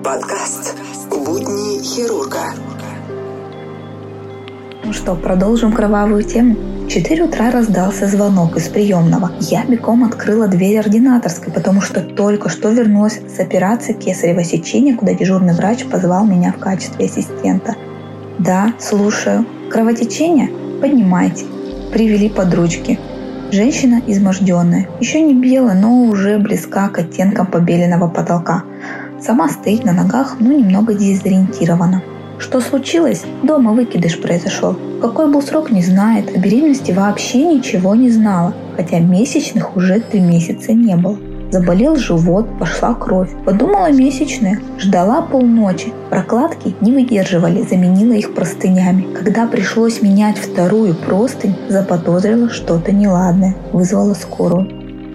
Подкаст 0.05 0.76
«Будни 1.11 1.83
хирурга». 1.83 2.69
Ну 4.83 4.93
что, 4.95 5.14
продолжим 5.14 5.73
кровавую 5.73 6.23
тему? 6.23 6.57
В 6.87 6.88
4 6.88 7.25
утра 7.25 7.51
раздался 7.51 8.07
звонок 8.07 8.57
из 8.57 8.69
приемного. 8.69 9.31
Я 9.40 9.64
бегом 9.64 10.05
открыла 10.05 10.49
дверь 10.49 10.79
ординаторской, 10.79 11.53
потому 11.53 11.81
что 11.83 12.01
только 12.01 12.49
что 12.49 12.71
вернулась 12.71 13.21
с 13.29 13.38
операции 13.38 13.93
кесарево 13.93 14.43
сечения, 14.43 14.97
куда 14.97 15.12
дежурный 15.14 15.55
врач 15.55 15.85
позвал 15.85 16.25
меня 16.25 16.53
в 16.53 16.59
качестве 16.59 17.05
ассистента. 17.05 17.77
Да, 18.38 18.73
слушаю. 18.79 19.45
Кровотечение? 19.71 20.51
Поднимайте. 20.81 21.45
Привели 21.93 22.31
под 22.31 22.55
ручки. 22.55 22.99
Женщина 23.53 24.01
изможденная, 24.07 24.88
еще 25.01 25.21
не 25.21 25.35
белая, 25.35 25.75
но 25.75 26.05
уже 26.05 26.38
близка 26.38 26.88
к 26.88 26.99
оттенкам 26.99 27.47
побеленного 27.47 28.09
потолка. 28.09 28.62
Сама 29.21 29.49
стоит 29.49 29.85
на 29.85 29.93
ногах, 29.93 30.37
но 30.38 30.53
немного 30.53 30.95
дезориентирована. 30.95 32.03
Что 32.40 32.61
случилось? 32.61 33.22
Дома 33.42 33.72
выкидыш 33.72 34.18
произошел. 34.18 34.74
Какой 35.03 35.31
был 35.31 35.42
срок, 35.42 35.70
не 35.70 35.83
знает. 35.83 36.35
О 36.35 36.38
беременности 36.38 36.90
вообще 36.90 37.44
ничего 37.44 37.94
не 37.94 38.11
знала, 38.11 38.55
хотя 38.76 38.98
месячных 38.98 39.76
уже 39.76 40.00
три 40.00 40.20
месяца 40.20 40.72
не 40.72 40.96
было. 40.96 41.18
Заболел 41.50 41.96
живот, 41.96 42.46
пошла 42.59 42.94
кровь. 42.94 43.29
Подумала 43.44 43.92
месячная, 43.92 44.59
ждала 44.79 45.20
полночи. 45.20 45.92
Прокладки 46.09 46.74
не 46.81 46.92
выдерживали, 46.92 47.62
заменила 47.62 48.14
их 48.14 48.35
простынями. 48.35 49.12
Когда 49.14 49.46
пришлось 49.46 50.00
менять 50.00 50.38
вторую 50.38 50.94
простынь, 50.94 51.57
заподозрила 51.68 52.48
что-то 52.48 52.90
неладное. 52.90 53.55
Вызвала 53.72 54.14
скорую. 54.14 54.66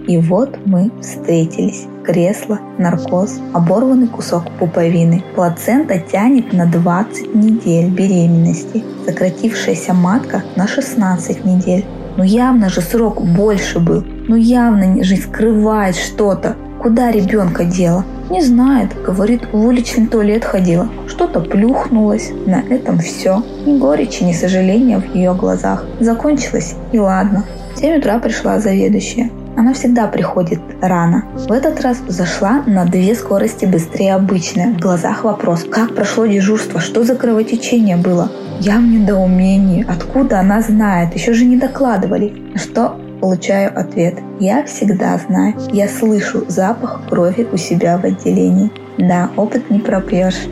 И 0.06 0.16
вот 0.18 0.56
мы 0.64 0.92
встретились 1.00 1.86
кресло, 2.06 2.60
наркоз, 2.78 3.40
оборванный 3.52 4.06
кусок 4.06 4.44
пуповины. 4.58 5.24
Плацента 5.34 5.98
тянет 5.98 6.52
на 6.52 6.66
20 6.66 7.34
недель 7.34 7.90
беременности, 7.90 8.84
сократившаяся 9.04 9.92
матка 9.92 10.44
на 10.54 10.66
16 10.66 11.44
недель. 11.44 11.84
Ну 12.16 12.22
явно 12.24 12.68
же 12.70 12.80
срок 12.80 13.22
больше 13.22 13.80
был. 13.80 14.04
Ну 14.28 14.36
явно 14.36 15.02
жизнь 15.02 15.22
скрывает 15.22 15.96
что-то. 15.96 16.56
Куда 16.80 17.10
ребенка 17.10 17.64
дело? 17.64 18.04
Не 18.30 18.42
знает, 18.42 18.90
говорит, 19.04 19.42
в 19.52 19.66
уличный 19.66 20.06
туалет 20.06 20.44
ходила. 20.44 20.88
Что-то 21.08 21.40
плюхнулось. 21.40 22.30
На 22.46 22.60
этом 22.70 22.98
все. 22.98 23.42
Ни 23.66 23.78
горечи, 23.78 24.22
ни 24.22 24.32
сожаления 24.32 24.98
в 24.98 25.14
ее 25.14 25.34
глазах. 25.34 25.84
Закончилось 26.00 26.74
и 26.92 26.98
ладно. 26.98 27.44
В 27.74 27.78
7 27.78 27.98
утра 27.98 28.18
пришла 28.18 28.58
заведующая. 28.58 29.30
Она 29.56 29.72
всегда 29.72 30.06
приходит 30.06 30.60
рано. 30.82 31.24
В 31.48 31.52
этот 31.52 31.80
раз 31.80 31.98
зашла 32.08 32.62
на 32.66 32.84
две 32.84 33.14
скорости 33.14 33.64
быстрее 33.64 34.14
обычной. 34.14 34.74
В 34.74 34.80
глазах 34.80 35.24
вопрос, 35.24 35.64
как 35.64 35.94
прошло 35.94 36.26
дежурство, 36.26 36.80
что 36.80 37.04
за 37.04 37.16
кровотечение 37.16 37.96
было? 37.96 38.30
Я 38.60 38.78
в 38.78 38.82
недоумении. 38.82 39.84
Откуда 39.88 40.40
она 40.40 40.60
знает? 40.60 41.14
Еще 41.14 41.32
же 41.32 41.44
не 41.44 41.56
докладывали. 41.56 42.34
Что 42.54 43.00
получаю 43.20 43.78
ответ. 43.78 44.14
Я 44.40 44.64
всегда 44.64 45.18
знаю. 45.18 45.54
Я 45.72 45.88
слышу 45.88 46.44
запах 46.48 47.00
крови 47.08 47.46
у 47.50 47.56
себя 47.56 47.98
в 47.98 48.04
отделении. 48.04 48.70
Да, 48.98 49.30
опыт 49.36 49.70
не 49.70 49.78
пропьешь. 49.78 50.46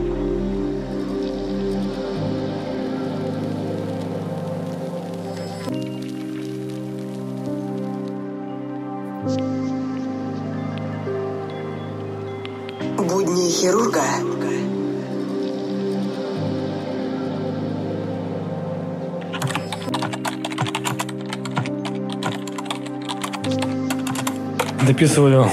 Дописывали 24.95 25.45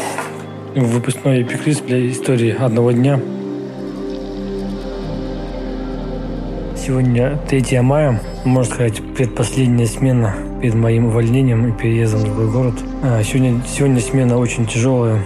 выпускной 0.77 1.43
эпикриз 1.43 1.79
для 1.81 2.09
истории 2.09 2.55
одного 2.57 2.93
дня. 2.93 3.19
Сегодня 6.77 7.41
3 7.49 7.81
мая, 7.81 8.23
можно 8.45 8.73
сказать, 8.73 9.03
предпоследняя 9.17 9.89
смена 9.89 10.37
перед 10.61 10.77
моим 10.77 11.07
увольнением 11.07 11.67
и 11.67 11.73
переездом 11.77 12.21
в 12.21 12.25
другой 12.27 12.53
город. 12.53 12.75
А, 13.03 13.21
сегодня, 13.25 13.61
сегодня 13.67 14.01
смена 14.01 14.39
очень 14.39 14.65
тяжелая. 14.65 15.25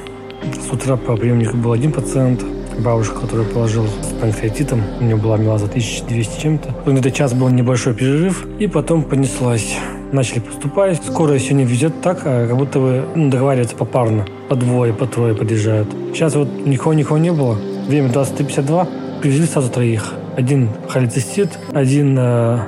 С 0.66 0.72
утра 0.72 0.96
по 0.96 1.14
приемнику 1.14 1.58
был 1.58 1.72
один 1.72 1.92
пациент, 1.92 2.42
бабушка, 2.78 3.20
которую 3.20 3.46
положил 3.46 3.84
с 3.86 4.18
панкреатитом. 4.18 4.80
У 4.98 5.04
нее 5.04 5.16
была 5.16 5.36
мелаза 5.36 5.66
1200 5.66 6.40
чем-то. 6.40 6.74
Где-то 6.86 7.10
час 7.10 7.34
был 7.34 7.50
небольшой 7.50 7.92
перерыв, 7.92 8.46
и 8.58 8.66
потом 8.66 9.02
понеслась. 9.02 9.76
Начали 10.12 10.38
поступать. 10.40 11.00
Скорая 11.04 11.38
сегодня 11.38 11.64
везет 11.64 12.00
так, 12.00 12.20
а 12.24 12.46
как 12.46 12.56
будто 12.56 12.78
бы 12.78 13.04
ну, 13.14 13.30
договариваются 13.30 13.76
попарно. 13.76 14.24
По 14.48 14.54
двое, 14.54 14.92
по 14.92 15.06
трое 15.06 15.34
подъезжают. 15.34 15.88
Сейчас 16.12 16.34
вот 16.34 16.48
никого-никого 16.64 17.18
не 17.18 17.32
было. 17.32 17.58
Время 17.88 18.08
23.52. 18.08 19.20
Привезли 19.20 19.46
сразу 19.46 19.70
троих. 19.70 20.14
Один 20.36 20.68
холецистит, 20.88 21.58
один 21.72 22.16
э, 22.18 22.58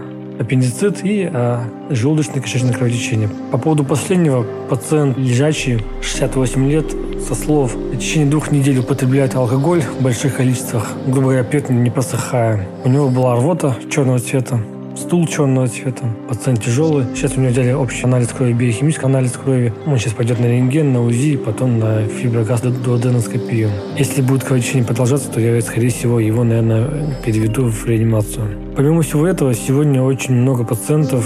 аппендицит 0.40 1.04
и 1.04 1.28
э, 1.32 1.58
желудочное 1.90 2.40
кишечное 2.40 2.72
кровотечение. 2.72 3.28
По 3.52 3.58
поводу 3.58 3.84
последнего, 3.84 4.44
пациент 4.68 5.18
лежачий, 5.18 5.84
68 6.00 6.70
лет, 6.70 6.86
со 7.26 7.34
слов, 7.34 7.74
в 7.74 7.96
течение 7.98 8.28
двух 8.28 8.50
недель 8.50 8.78
употребляет 8.78 9.34
алкоголь 9.34 9.82
в 9.82 10.02
больших 10.02 10.36
количествах, 10.36 10.88
грубо 11.06 11.28
говоря, 11.28 11.44
пьет 11.44 11.68
не 11.68 11.90
просыхая. 11.90 12.66
У 12.84 12.88
него 12.88 13.10
была 13.10 13.36
рвота 13.36 13.76
черного 13.90 14.18
цвета, 14.18 14.60
стул 14.98 15.26
черного 15.26 15.68
цвета, 15.68 16.04
пациент 16.28 16.62
тяжелый. 16.62 17.06
Сейчас 17.14 17.36
у 17.36 17.40
него 17.40 17.52
взяли 17.52 17.72
общий 17.72 18.04
анализ 18.04 18.28
крови, 18.28 18.52
биохимический 18.52 19.06
анализ 19.06 19.32
крови. 19.32 19.72
Он 19.86 19.98
сейчас 19.98 20.12
пойдет 20.12 20.40
на 20.40 20.46
рентген, 20.46 20.92
на 20.92 21.02
УЗИ, 21.02 21.36
потом 21.36 21.78
на 21.78 22.02
фиброгаз-дуоденоскопию. 22.02 23.70
Если 23.96 24.22
будет 24.22 24.44
кровотечение 24.44 24.84
продолжаться, 24.84 25.30
то 25.30 25.40
я, 25.40 25.60
скорее 25.62 25.90
всего, 25.90 26.20
его, 26.20 26.44
наверное, 26.44 27.16
переведу 27.24 27.70
в 27.70 27.86
реанимацию. 27.86 28.48
Помимо 28.76 29.02
всего 29.02 29.26
этого, 29.26 29.54
сегодня 29.54 30.02
очень 30.02 30.34
много 30.34 30.64
пациентов 30.64 31.24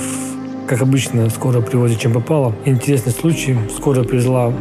как 0.66 0.80
обычно, 0.80 1.28
скоро 1.28 1.60
привозят, 1.60 1.98
чем 1.98 2.14
попало. 2.14 2.54
Интересный 2.64 3.12
случай. 3.12 3.58
Скоро 3.76 4.04
привезла 4.04 4.52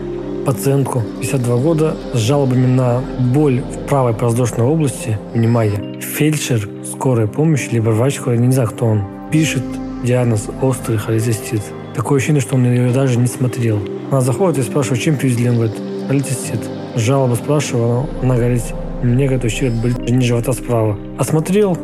пациентку 0.46 1.04
52 1.22 1.58
года 1.58 1.96
с 2.14 2.18
жалобами 2.18 2.66
на 2.66 3.02
боль 3.34 3.62
в 3.62 3.88
правой 3.88 4.14
подвздошной 4.14 4.66
области. 4.66 5.18
Внимание, 5.34 6.00
фельдшер 6.00 6.68
скорой 6.86 7.28
помощи, 7.28 7.70
либо 7.72 7.90
врач 7.90 8.16
скорой, 8.16 8.40
не 8.40 8.52
знаю, 8.52 8.70
кто 8.70 8.86
он, 8.86 9.04
пишет 9.32 9.64
диагноз 10.04 10.48
острый 10.62 10.98
холецистит. 10.98 11.62
Такое 11.96 12.18
ощущение, 12.18 12.42
что 12.42 12.56
он 12.56 12.66
ее 12.66 12.92
даже 12.92 13.20
не 13.20 13.28
смотрел. 13.28 13.80
Она 14.10 14.22
заходит 14.22 14.60
и 14.60 14.62
спрашивает, 14.64 15.02
чем 15.02 15.18
привезли? 15.18 15.50
Он 15.50 15.56
говорит, 15.56 15.76
холецистит. 16.08 16.60
Жалобу 16.96 17.36
спрашиваю, 17.36 18.08
она 18.22 18.36
говорит, 18.36 18.64
мне, 19.04 19.26
говорит, 19.26 19.44
вообще 19.44 19.70
болит 19.70 20.10
не 20.10 20.26
живота 20.26 20.54
справа. 20.54 20.98
Осмотрел, 21.18 21.78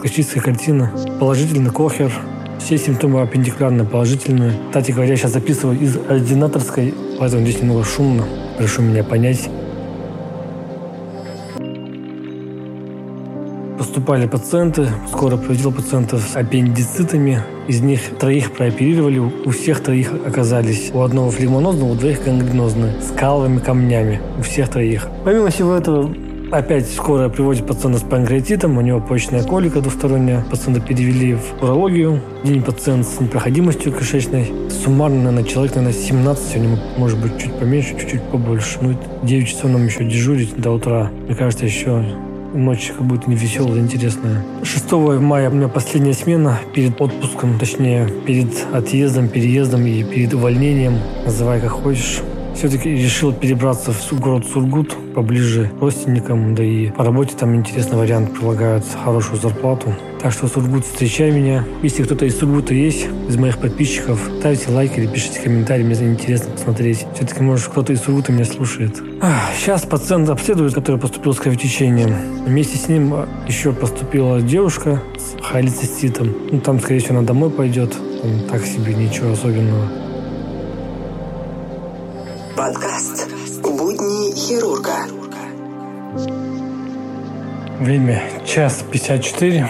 классическая 0.00 0.40
картина, 0.40 0.92
положительный 1.20 1.70
кохер, 1.70 2.12
все 2.58 2.78
симптомы 2.78 3.20
аппендикулярные 3.22 3.86
положительные. 3.86 4.52
Кстати 4.68 4.92
говоря, 4.92 5.16
сейчас 5.16 5.32
записываю 5.32 5.78
из 5.78 5.96
ординаторской, 5.96 6.94
поэтому 7.22 7.46
здесь 7.46 7.62
немного 7.62 7.84
шумно. 7.84 8.24
Прошу 8.58 8.82
меня 8.82 9.04
понять. 9.04 9.48
Поступали 13.78 14.26
пациенты, 14.26 14.88
скоро 15.08 15.36
приводил 15.36 15.70
пациентов 15.70 16.20
с 16.22 16.34
аппендицитами. 16.34 17.40
Из 17.68 17.80
них 17.80 18.00
троих 18.18 18.50
прооперировали, 18.50 19.20
у 19.20 19.50
всех 19.50 19.84
троих 19.84 20.12
оказались 20.26 20.90
у 20.92 21.02
одного 21.02 21.30
флегмонозного, 21.30 21.92
у 21.92 21.94
двоих 21.94 22.24
гангренозные, 22.24 23.00
с 23.00 23.16
каловыми 23.16 23.60
камнями, 23.60 24.20
у 24.40 24.42
всех 24.42 24.68
троих. 24.70 25.06
Помимо 25.24 25.50
всего 25.50 25.76
этого, 25.76 26.12
Опять 26.52 26.86
скоро 26.86 27.30
приводит 27.30 27.66
пациента 27.66 27.98
с 27.98 28.02
панкреатитом, 28.02 28.76
у 28.76 28.82
него 28.82 29.00
почечная 29.00 29.42
колика 29.42 29.80
двусторонняя. 29.80 30.44
Пациента 30.50 30.82
перевели 30.82 31.34
в 31.34 31.62
урологию. 31.62 32.20
День 32.44 32.62
пациент 32.62 33.06
с 33.06 33.18
непроходимостью 33.20 33.90
кишечной. 33.90 34.52
Суммарно, 34.68 35.16
наверное, 35.16 35.44
человек, 35.44 35.74
наверное, 35.76 35.98
17, 35.98 36.44
сегодня 36.46 36.78
может 36.98 37.18
быть 37.22 37.38
чуть 37.38 37.58
поменьше, 37.58 37.98
чуть-чуть 37.98 38.20
побольше. 38.24 38.76
Ну, 38.82 38.94
9 39.22 39.48
часов 39.48 39.70
нам 39.70 39.86
еще 39.86 40.04
дежурить 40.04 40.54
до 40.54 40.72
утра. 40.72 41.10
Мне 41.26 41.34
кажется, 41.34 41.64
еще 41.64 42.04
ночь 42.52 42.92
как 42.94 43.06
будет 43.06 43.28
не 43.28 43.34
веселая, 43.34 43.80
интересная. 43.80 44.44
6 44.62 44.92
мая 45.22 45.48
у 45.48 45.54
меня 45.54 45.68
последняя 45.68 46.12
смена 46.12 46.58
перед 46.74 47.00
отпуском, 47.00 47.58
точнее, 47.58 48.10
перед 48.26 48.52
отъездом, 48.74 49.28
переездом 49.28 49.86
и 49.86 50.04
перед 50.04 50.34
увольнением. 50.34 50.98
Называй 51.24 51.62
как 51.62 51.70
хочешь 51.70 52.20
все-таки 52.54 52.90
решил 52.90 53.32
перебраться 53.32 53.92
в 53.92 54.20
город 54.20 54.46
Сургут, 54.46 54.96
поближе 55.14 55.70
к 55.78 55.80
родственникам, 55.80 56.54
да 56.54 56.62
и 56.62 56.90
по 56.90 57.04
работе 57.04 57.34
там 57.38 57.54
интересный 57.56 57.98
вариант, 57.98 58.32
предлагают 58.32 58.84
хорошую 59.04 59.40
зарплату. 59.40 59.94
Так 60.20 60.32
что 60.32 60.46
Сургут, 60.46 60.84
встречай 60.84 61.30
меня. 61.32 61.64
Если 61.82 62.04
кто-то 62.04 62.24
из 62.24 62.38
Сургута 62.38 62.74
есть, 62.74 63.08
из 63.28 63.36
моих 63.36 63.58
подписчиков, 63.58 64.20
ставьте 64.38 64.70
лайк 64.70 64.96
или 64.96 65.06
пишите 65.06 65.40
комментарии, 65.40 65.82
мне 65.82 65.94
интересно 65.94 66.52
посмотреть. 66.52 67.06
Все-таки, 67.14 67.42
может, 67.42 67.66
кто-то 67.68 67.92
из 67.92 68.02
Сургута 68.02 68.32
меня 68.32 68.44
слушает. 68.44 69.02
Сейчас 69.58 69.82
пациент 69.82 70.28
обследует, 70.28 70.74
который 70.74 71.00
поступил 71.00 71.34
с 71.34 71.38
кровотечением. 71.38 72.14
Вместе 72.46 72.78
с 72.78 72.88
ним 72.88 73.14
еще 73.48 73.72
поступила 73.72 74.40
девушка 74.40 75.02
с 75.18 75.42
холециститом. 75.42 76.32
Ну, 76.50 76.60
там, 76.60 76.80
скорее 76.80 77.00
всего, 77.00 77.18
она 77.18 77.26
домой 77.26 77.50
пойдет. 77.50 77.92
Там 78.22 78.30
так 78.48 78.64
себе 78.64 78.94
ничего 78.94 79.32
особенного. 79.32 80.01
Подкаст 82.62 83.26
«Будни 83.64 84.32
хирурга». 84.36 84.94
Время 87.80 88.22
час 88.46 88.84
54. 88.88 89.68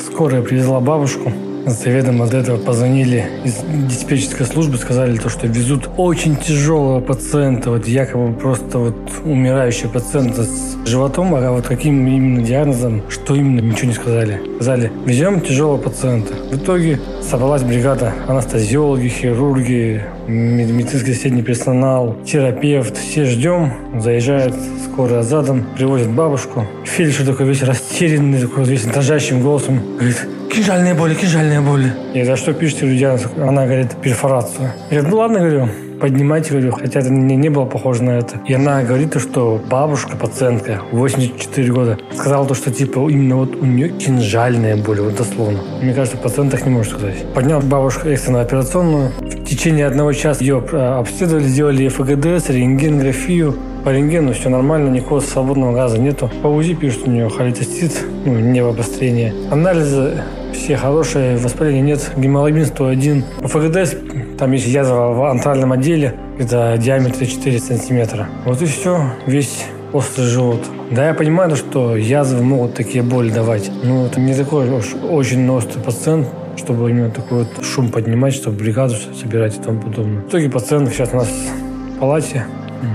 Скорая 0.00 0.42
привезла 0.42 0.80
бабушку. 0.80 1.32
Заведомо 1.66 2.26
до 2.26 2.38
этого 2.38 2.56
позвонили 2.56 3.24
из 3.44 3.60
диспетчерской 3.88 4.46
службы, 4.46 4.78
сказали 4.78 5.16
то, 5.16 5.28
что 5.28 5.46
везут 5.46 5.88
очень 5.96 6.36
тяжелого 6.36 7.00
пациента, 7.00 7.70
вот 7.70 7.86
якобы 7.86 8.34
просто 8.34 8.78
вот 8.78 8.96
умирающего 9.24 9.88
пациента 9.88 10.42
с 10.42 10.76
животом, 10.84 11.34
а 11.34 11.52
вот 11.52 11.66
каким 11.66 12.06
именно 12.06 12.42
диагнозом, 12.42 13.02
что 13.08 13.36
именно, 13.36 13.60
ничего 13.60 13.88
не 13.88 13.94
сказали. 13.94 14.40
Сказали, 14.56 14.90
везем 15.06 15.40
тяжелого 15.40 15.78
пациента. 15.78 16.34
В 16.34 16.56
итоге 16.56 17.00
собралась 17.22 17.62
бригада 17.62 18.12
анестезиологи, 18.26 19.08
хирурги, 19.08 20.02
медицинский 20.26 21.14
средний 21.14 21.42
персонал, 21.42 22.16
терапевт. 22.24 22.96
Все 22.96 23.24
ждем, 23.24 23.72
заезжает 24.00 24.54
скорая 24.92 25.22
задом, 25.22 25.64
привозит 25.76 26.10
бабушку. 26.10 26.66
Фельдшер 26.84 27.26
такой 27.26 27.46
весь 27.46 27.62
растерянный, 27.62 28.40
такой 28.40 28.64
весь 28.64 28.84
дрожащим 28.84 29.42
голосом 29.42 29.80
говорит, 29.96 30.26
кинжальные 30.52 30.94
боли, 30.94 31.14
кинжальные 31.14 31.60
боли. 31.60 31.92
Я 32.12 32.24
за 32.26 32.36
что 32.36 32.52
пишете 32.52 32.86
людям? 32.86 33.18
Она 33.38 33.64
говорит, 33.64 33.96
перфорацию. 34.02 34.70
Я 34.90 35.00
говорю, 35.00 35.08
ну 35.08 35.16
ладно, 35.16 35.38
говорю, 35.38 35.68
поднимайте, 35.98 36.50
говорю, 36.50 36.72
хотя 36.72 37.00
это 37.00 37.10
не, 37.10 37.36
не 37.36 37.48
было 37.48 37.64
похоже 37.64 38.02
на 38.02 38.10
это. 38.18 38.38
И 38.46 38.52
она 38.52 38.82
говорит, 38.82 39.18
что 39.18 39.60
бабушка, 39.70 40.16
пациентка, 40.16 40.82
84 40.92 41.72
года, 41.72 41.98
сказала 42.12 42.46
то, 42.46 42.54
что 42.54 42.70
типа 42.70 43.08
именно 43.08 43.36
вот 43.36 43.56
у 43.56 43.64
нее 43.64 43.88
кинжальная 43.88 44.76
боль, 44.76 45.00
вот 45.00 45.16
дословно. 45.16 45.60
Мне 45.80 45.94
кажется, 45.94 46.18
пациент 46.18 46.50
так 46.50 46.66
не 46.66 46.70
может 46.70 46.92
сказать. 46.92 47.24
Поднял 47.32 47.60
бабушку 47.60 48.08
экстренно 48.08 48.42
операционную. 48.42 49.10
В 49.20 49.44
течение 49.46 49.86
одного 49.86 50.12
часа 50.12 50.44
ее 50.44 50.62
а, 50.72 50.98
обследовали, 50.98 51.44
сделали 51.44 51.88
ФГДС, 51.88 52.50
рентген, 52.50 52.98
графию. 52.98 53.56
По 53.84 53.88
рентгену 53.88 54.32
все 54.32 54.48
нормально, 54.48 54.90
никакого 54.90 55.20
свободного 55.20 55.72
газа 55.72 55.98
нету. 55.98 56.30
По 56.42 56.46
УЗИ 56.46 56.74
пишут 56.74 57.08
у 57.08 57.10
нее 57.10 57.28
холецистит, 57.28 57.92
ну, 58.24 58.38
невообострение. 58.38 59.34
Анализы 59.50 60.22
все 60.52 60.76
хорошие, 60.76 61.36
воспаления 61.36 61.82
нет, 61.82 62.12
гемоглобин 62.16 62.66
101. 62.66 63.24
У 63.42 63.48
ФГДС 63.48 63.94
там 64.38 64.52
есть 64.52 64.66
язва 64.66 65.12
в 65.12 65.30
антральном 65.30 65.72
отделе, 65.72 66.14
это 66.38 66.76
диаметр 66.78 67.26
4 67.26 67.58
сантиметра. 67.58 68.28
Вот 68.44 68.62
и 68.62 68.66
все, 68.66 69.12
весь 69.26 69.64
острый 69.92 70.24
живот. 70.24 70.60
Да, 70.90 71.08
я 71.08 71.14
понимаю, 71.14 71.56
что 71.56 71.96
язвы 71.96 72.42
могут 72.42 72.74
такие 72.74 73.02
боли 73.02 73.30
давать, 73.30 73.70
но 73.82 74.06
это 74.06 74.20
не 74.20 74.34
такой 74.34 74.68
уж 74.70 74.94
очень 74.94 75.48
острый 75.50 75.80
пациент, 75.80 76.28
чтобы 76.56 76.90
именно 76.90 77.10
такой 77.10 77.40
вот 77.40 77.64
шум 77.64 77.90
поднимать, 77.90 78.34
чтобы 78.34 78.56
бригаду 78.58 78.94
собирать 79.20 79.56
и 79.56 79.60
тому 79.60 79.80
подобное. 79.80 80.22
В 80.22 80.28
итоге 80.28 80.50
пациент 80.50 80.90
сейчас 80.90 81.10
у 81.12 81.16
нас 81.16 81.28
в 81.28 81.98
палате, 81.98 82.44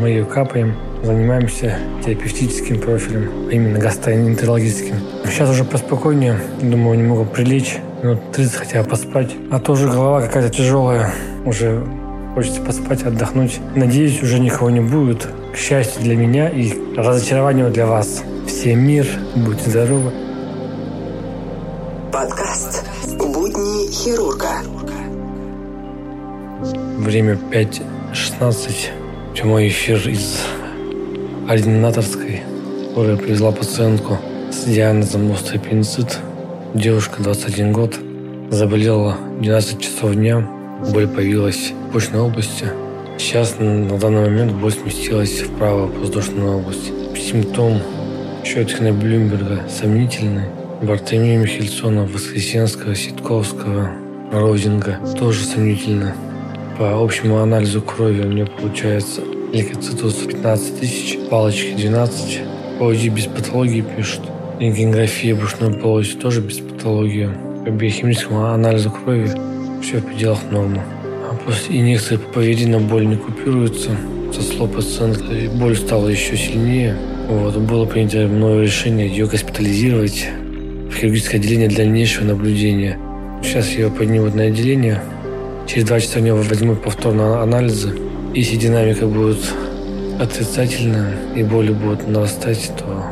мы 0.01 0.09
ее 0.09 0.25
капаем, 0.25 0.75
занимаемся 1.03 1.77
терапевтическим 2.03 2.79
профилем, 2.79 3.29
а 3.49 3.51
именно 3.51 3.79
гастроэнтерологическим. 3.79 4.95
Сейчас 5.25 5.49
уже 5.49 5.63
поспокойнее, 5.63 6.39
думаю, 6.61 6.97
немного 6.97 7.23
прилечь, 7.25 7.77
минут 8.03 8.19
30 8.31 8.55
хотя 8.55 8.83
бы 8.83 8.89
поспать. 8.89 9.31
А 9.51 9.59
тоже 9.59 9.87
голова 9.87 10.21
какая-то 10.21 10.49
тяжелая, 10.49 11.13
уже 11.45 11.83
хочется 12.35 12.61
поспать, 12.61 13.03
отдохнуть. 13.03 13.59
Надеюсь, 13.75 14.21
уже 14.21 14.39
никого 14.39 14.69
не 14.69 14.81
будет. 14.81 15.27
К 15.53 15.57
счастью 15.57 16.03
для 16.03 16.15
меня 16.15 16.49
и 16.49 16.73
разочарованию 16.95 17.71
для 17.71 17.87
вас. 17.87 18.23
Всем 18.47 18.79
мир, 18.79 19.07
будьте 19.35 19.69
здоровы. 19.69 20.11
Подкаст 22.11 22.85
«Будни 23.17 23.91
хирурга». 23.91 24.49
Время 26.97 27.37
5.16. 27.51 28.89
Прямой 29.33 29.67
эфир 29.67 29.97
из 30.09 30.41
ординаторской, 31.47 32.41
которая 32.89 33.15
привезла 33.15 33.51
пациентку 33.51 34.17
с 34.51 34.65
диагнозом 34.65 35.31
остеоаппендицит. 35.31 36.19
Девушка, 36.73 37.23
21 37.23 37.71
год, 37.71 37.95
заболела 38.49 39.17
12 39.39 39.79
часов 39.79 40.13
дня, 40.15 40.47
боль 40.91 41.07
появилась 41.07 41.71
в 41.71 41.93
почной 41.93 42.21
области. 42.21 42.67
Сейчас 43.17 43.55
на 43.59 43.97
данный 43.97 44.29
момент 44.29 44.53
боль 44.53 44.73
сместилась 44.73 45.41
в 45.41 45.57
правую 45.57 45.87
воздушную 45.99 46.57
область. 46.57 46.91
Симптом 47.15 47.81
Щеткина 48.43 48.93
Блюмберга 48.93 49.63
сомнительный. 49.69 50.45
Бартемия 50.81 51.39
Михельсона, 51.39 52.05
Воскресенского, 52.05 52.93
Ситковского, 52.93 53.91
Розинга 54.31 54.99
тоже 55.17 55.43
сомнительно. 55.43 56.13
По 56.77 57.01
общему 57.03 57.39
анализу 57.39 57.81
крови 57.81 58.21
у 58.21 58.27
меня 58.27 58.45
получается 58.45 59.21
лейкоцитоз 59.53 60.13
15 60.13 60.79
тысяч, 60.79 61.17
палочки 61.29 61.73
12. 61.75 62.39
По 62.79 62.83
УЗИ 62.83 63.09
без 63.09 63.25
патологии 63.25 63.81
пишут. 63.81 64.21
Рентгенография 64.59 65.35
брюшной 65.35 65.73
полости 65.73 66.15
тоже 66.15 66.41
без 66.41 66.59
патологии. 66.59 67.29
По 67.65 67.69
биохимическому 67.69 68.45
анализу 68.45 68.91
крови 68.91 69.31
все 69.81 69.97
в 69.99 70.05
пределах 70.05 70.39
нормы. 70.51 70.81
А 71.29 71.35
после 71.45 71.79
инъекции 71.79 72.17
паповерина 72.17 72.79
боль 72.79 73.07
не 73.07 73.15
купируется. 73.15 73.91
Со 74.33 74.41
слов 74.41 74.73
пациента 74.73 75.23
боль 75.55 75.77
стала 75.77 76.09
еще 76.09 76.35
сильнее. 76.35 76.95
Вот, 77.29 77.55
было 77.57 77.85
принято 77.85 78.27
мною 78.27 78.63
решение 78.63 79.07
ее 79.07 79.27
госпитализировать 79.27 80.27
в 80.91 80.95
хирургическое 80.95 81.39
отделение 81.39 81.67
для 81.69 81.77
дальнейшего 81.77 82.25
наблюдения. 82.25 82.97
Сейчас 83.43 83.69
ее 83.69 83.89
поднимут 83.89 84.35
на 84.35 84.43
отделение. 84.43 85.01
Через 85.67 85.85
два 85.85 85.99
часа 85.99 86.19
у 86.19 86.21
нее 86.21 86.33
возьмут 86.33 86.81
повторно 86.81 87.41
анализы. 87.41 88.06
Если 88.37 88.55
динамика 88.55 89.07
будет 89.07 89.39
отрицательная 90.19 91.15
и 91.35 91.41
боли 91.41 91.71
будут 91.71 92.07
нарастать, 92.07 92.71
то 92.77 93.03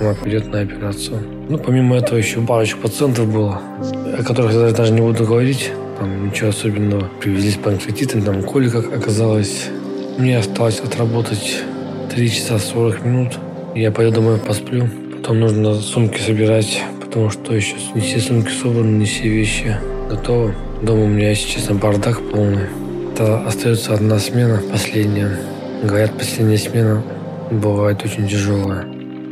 она 0.00 0.14
пойдет 0.14 0.46
на 0.52 0.60
операцию. 0.60 1.18
Ну, 1.48 1.58
помимо 1.58 1.96
этого 1.96 2.18
еще 2.18 2.40
парочку 2.40 2.82
пациентов 2.82 3.26
было, 3.32 3.60
о 4.16 4.22
которых 4.22 4.52
я 4.52 4.70
даже 4.70 4.92
не 4.92 5.00
буду 5.00 5.26
говорить. 5.26 5.72
Там 5.98 6.28
ничего 6.28 6.50
особенного. 6.50 7.08
Привезли 7.20 7.50
с 7.50 7.56
панкреатитом, 7.56 8.22
там 8.22 8.44
колика 8.44 8.78
оказалось. 8.78 9.70
Мне 10.18 10.38
осталось 10.38 10.78
отработать 10.78 11.64
3 12.14 12.30
часа 12.30 12.60
40 12.60 13.04
минут. 13.04 13.38
Я 13.74 13.90
пойду 13.90 14.14
домой 14.14 14.38
посплю. 14.38 14.88
Потом 15.16 15.40
нужно 15.40 15.74
сумки 15.74 16.20
собирать, 16.20 16.80
потому 17.00 17.28
что 17.28 17.56
еще 17.56 17.74
не 17.96 18.02
все 18.02 18.20
сумки 18.20 18.52
собраны, 18.52 18.98
не 18.98 19.04
все 19.04 19.26
вещи 19.28 19.76
готовы. 20.08 20.54
Дома 20.80 21.06
у 21.06 21.08
меня, 21.08 21.34
честно, 21.34 21.74
бардак 21.74 22.20
полный. 22.30 22.68
Это 23.14 23.46
остается 23.46 23.94
одна 23.94 24.18
смена, 24.18 24.60
последняя. 24.72 25.38
Говорят, 25.84 26.18
последняя 26.18 26.58
смена 26.58 27.00
бывает 27.48 28.04
очень 28.04 28.26
тяжелая. 28.26 28.88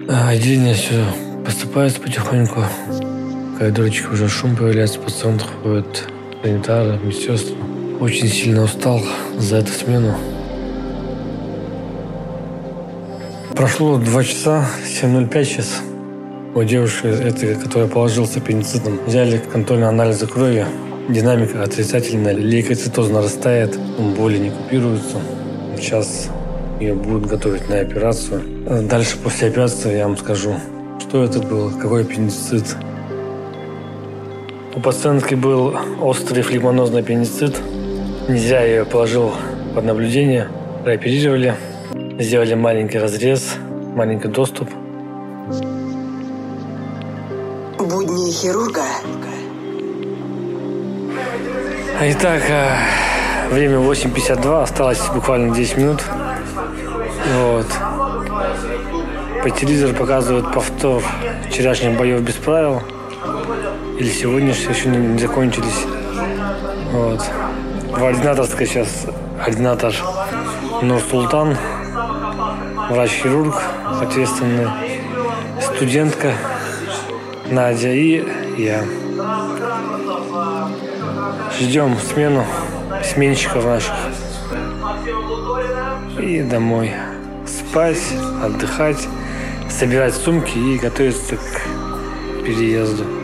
А 0.09 0.29
отделение 0.29 0.75
все 0.75 1.05
поступает 1.45 2.01
потихоньку. 2.01 2.61
В 2.91 3.59
коридорчике 3.59 4.07
уже 4.07 4.29
шум 4.29 4.55
появляется, 4.55 5.01
пациент 5.01 5.43
ходит, 5.43 6.05
санитары, 6.45 6.97
медсестры. 7.03 7.57
Очень 7.99 8.29
сильно 8.29 8.63
устал 8.63 9.03
за 9.37 9.57
эту 9.57 9.73
смену. 9.73 10.15
Прошло 13.57 13.99
два 13.99 14.23
часа, 14.23 14.65
7.05 14.85 15.45
сейчас. 15.45 15.83
У 16.55 16.63
девушки, 16.63 17.09
этой, 17.09 17.57
которая 17.57 17.89
положила 17.89 18.27
с 18.27 18.37
аппендицитом, 18.37 19.01
взяли 19.09 19.39
контрольные 19.39 19.89
анализы 19.89 20.29
крови. 20.29 20.67
Динамика 21.09 21.65
отрицательная, 21.65 22.33
лейкоцитоз 22.33 23.11
нарастает, 23.11 23.77
боли 24.17 24.39
не 24.39 24.51
купируются. 24.51 25.19
Сейчас 25.77 26.29
ее 26.79 26.95
будут 26.95 27.27
готовить 27.27 27.69
на 27.69 27.81
операцию. 27.81 28.43
Дальше 28.89 29.17
после 29.19 29.49
операции 29.49 29.97
я 29.97 30.07
вам 30.07 30.17
скажу, 30.17 30.55
что 31.01 31.25
это 31.25 31.41
было, 31.41 31.71
какой 31.71 32.03
аппендицит. 32.03 32.77
У 34.75 34.81
пациентки 34.81 35.35
был 35.35 35.75
острый 36.01 36.43
флегмонозный 36.43 37.01
аппендицит. 37.01 37.61
Нельзя 38.29 38.63
ее 38.63 38.85
положил 38.85 39.33
под 39.75 39.85
наблюдение. 39.85 40.49
Прооперировали. 40.85 41.57
Сделали 42.19 42.55
маленький 42.55 42.99
разрез, 42.99 43.55
маленький 43.97 44.29
доступ. 44.29 44.69
Будни 47.79 48.31
хирурга. 48.31 48.83
Итак, 52.05 52.43
э, 52.49 52.79
время 53.49 53.79
8.52, 53.79 54.65
осталось 54.65 55.01
буквально 55.15 55.55
10 55.55 55.77
минут. 55.77 56.03
Вот. 57.37 57.67
По 59.45 59.51
телевизору 59.51 59.95
показывают 59.95 60.53
повтор 60.53 61.01
вчерашних 61.49 61.97
боев 61.97 62.21
без 62.23 62.35
правил. 62.35 62.83
Или 64.01 64.09
сегодняшних 64.09 64.77
еще 64.77 64.89
не 64.89 65.17
закончились. 65.17 65.87
Вот. 66.91 67.25
В 67.97 68.05
ординаторской 68.05 68.67
сейчас 68.67 69.07
ординатор 69.41 69.95
Нур 70.83 71.01
Султан 71.09 71.57
врач-хирург, 72.91 73.55
ответственный, 74.01 74.67
студентка 75.61 76.33
Надя 77.49 77.93
и 77.93 78.25
я. 78.59 78.83
Ждем 81.61 81.97
смену 81.99 82.45
сменщиков 83.05 83.65
наших. 83.65 83.95
И 86.21 86.43
домой. 86.43 86.93
Спать, 87.47 88.03
отдыхать, 88.43 89.09
собирать 89.69 90.15
сумки 90.15 90.57
и 90.57 90.79
готовиться 90.79 91.37
к 91.37 92.45
переезду. 92.45 93.22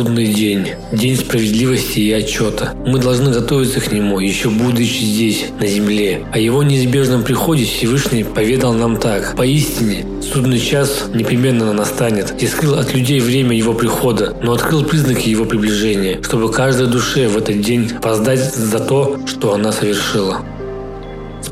Судный 0.00 0.32
день. 0.32 0.66
День 0.92 1.14
справедливости 1.14 1.98
и 1.98 2.10
отчета. 2.10 2.72
Мы 2.86 2.98
должны 2.98 3.32
готовиться 3.32 3.82
к 3.82 3.92
нему, 3.92 4.18
еще 4.18 4.48
будучи 4.48 5.02
здесь, 5.02 5.48
на 5.60 5.66
земле. 5.66 6.24
О 6.32 6.38
его 6.38 6.62
неизбежном 6.62 7.22
приходе 7.22 7.66
Всевышний 7.66 8.24
поведал 8.24 8.72
нам 8.72 8.96
так. 8.96 9.36
Поистине, 9.36 10.06
судный 10.22 10.58
час 10.58 11.10
непременно 11.12 11.74
настанет. 11.74 12.32
И 12.42 12.46
скрыл 12.46 12.76
от 12.76 12.94
людей 12.94 13.20
время 13.20 13.54
его 13.54 13.74
прихода, 13.74 14.34
но 14.42 14.54
открыл 14.54 14.84
признаки 14.84 15.28
его 15.28 15.44
приближения, 15.44 16.22
чтобы 16.22 16.50
каждой 16.50 16.86
душе 16.86 17.28
в 17.28 17.36
этот 17.36 17.60
день 17.60 17.90
воздать 18.02 18.54
за 18.54 18.80
то, 18.80 19.18
что 19.26 19.52
она 19.52 19.70
совершила. 19.70 20.40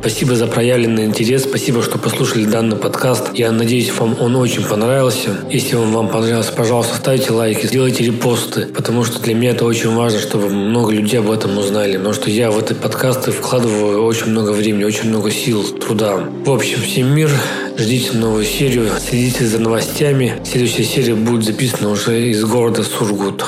Спасибо 0.00 0.36
за 0.36 0.46
проявленный 0.46 1.06
интерес, 1.06 1.42
спасибо, 1.42 1.82
что 1.82 1.98
послушали 1.98 2.44
данный 2.44 2.76
подкаст. 2.76 3.30
Я 3.34 3.50
надеюсь, 3.50 3.92
вам 3.98 4.16
он 4.20 4.36
очень 4.36 4.64
понравился. 4.64 5.30
Если 5.50 5.74
он 5.74 5.90
вам 5.90 6.08
понравился, 6.08 6.52
пожалуйста, 6.52 6.96
ставьте 6.96 7.32
лайки, 7.32 7.66
сделайте 7.66 8.04
репосты, 8.04 8.66
потому 8.66 9.02
что 9.02 9.20
для 9.20 9.34
меня 9.34 9.50
это 9.50 9.64
очень 9.64 9.92
важно, 9.92 10.20
чтобы 10.20 10.50
много 10.50 10.92
людей 10.92 11.18
об 11.18 11.28
этом 11.28 11.58
узнали. 11.58 11.96
Потому 11.96 12.14
что 12.14 12.30
я 12.30 12.52
в 12.52 12.58
эти 12.60 12.74
подкасты 12.74 13.32
вкладываю 13.32 14.04
очень 14.04 14.26
много 14.26 14.52
времени, 14.52 14.84
очень 14.84 15.08
много 15.08 15.32
сил, 15.32 15.64
труда. 15.64 16.16
В 16.44 16.50
общем, 16.50 16.80
всем 16.80 17.12
мир, 17.12 17.30
ждите 17.76 18.12
новую 18.12 18.44
серию, 18.44 18.90
следите 19.04 19.46
за 19.46 19.58
новостями. 19.58 20.40
Следующая 20.44 20.84
серия 20.84 21.16
будет 21.16 21.44
записана 21.44 21.90
уже 21.90 22.30
из 22.30 22.44
города 22.44 22.84
Сургут. 22.84 23.44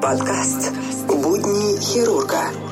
Подкаст 0.00 0.72
«Будни 1.06 1.78
хирурга». 1.78 2.69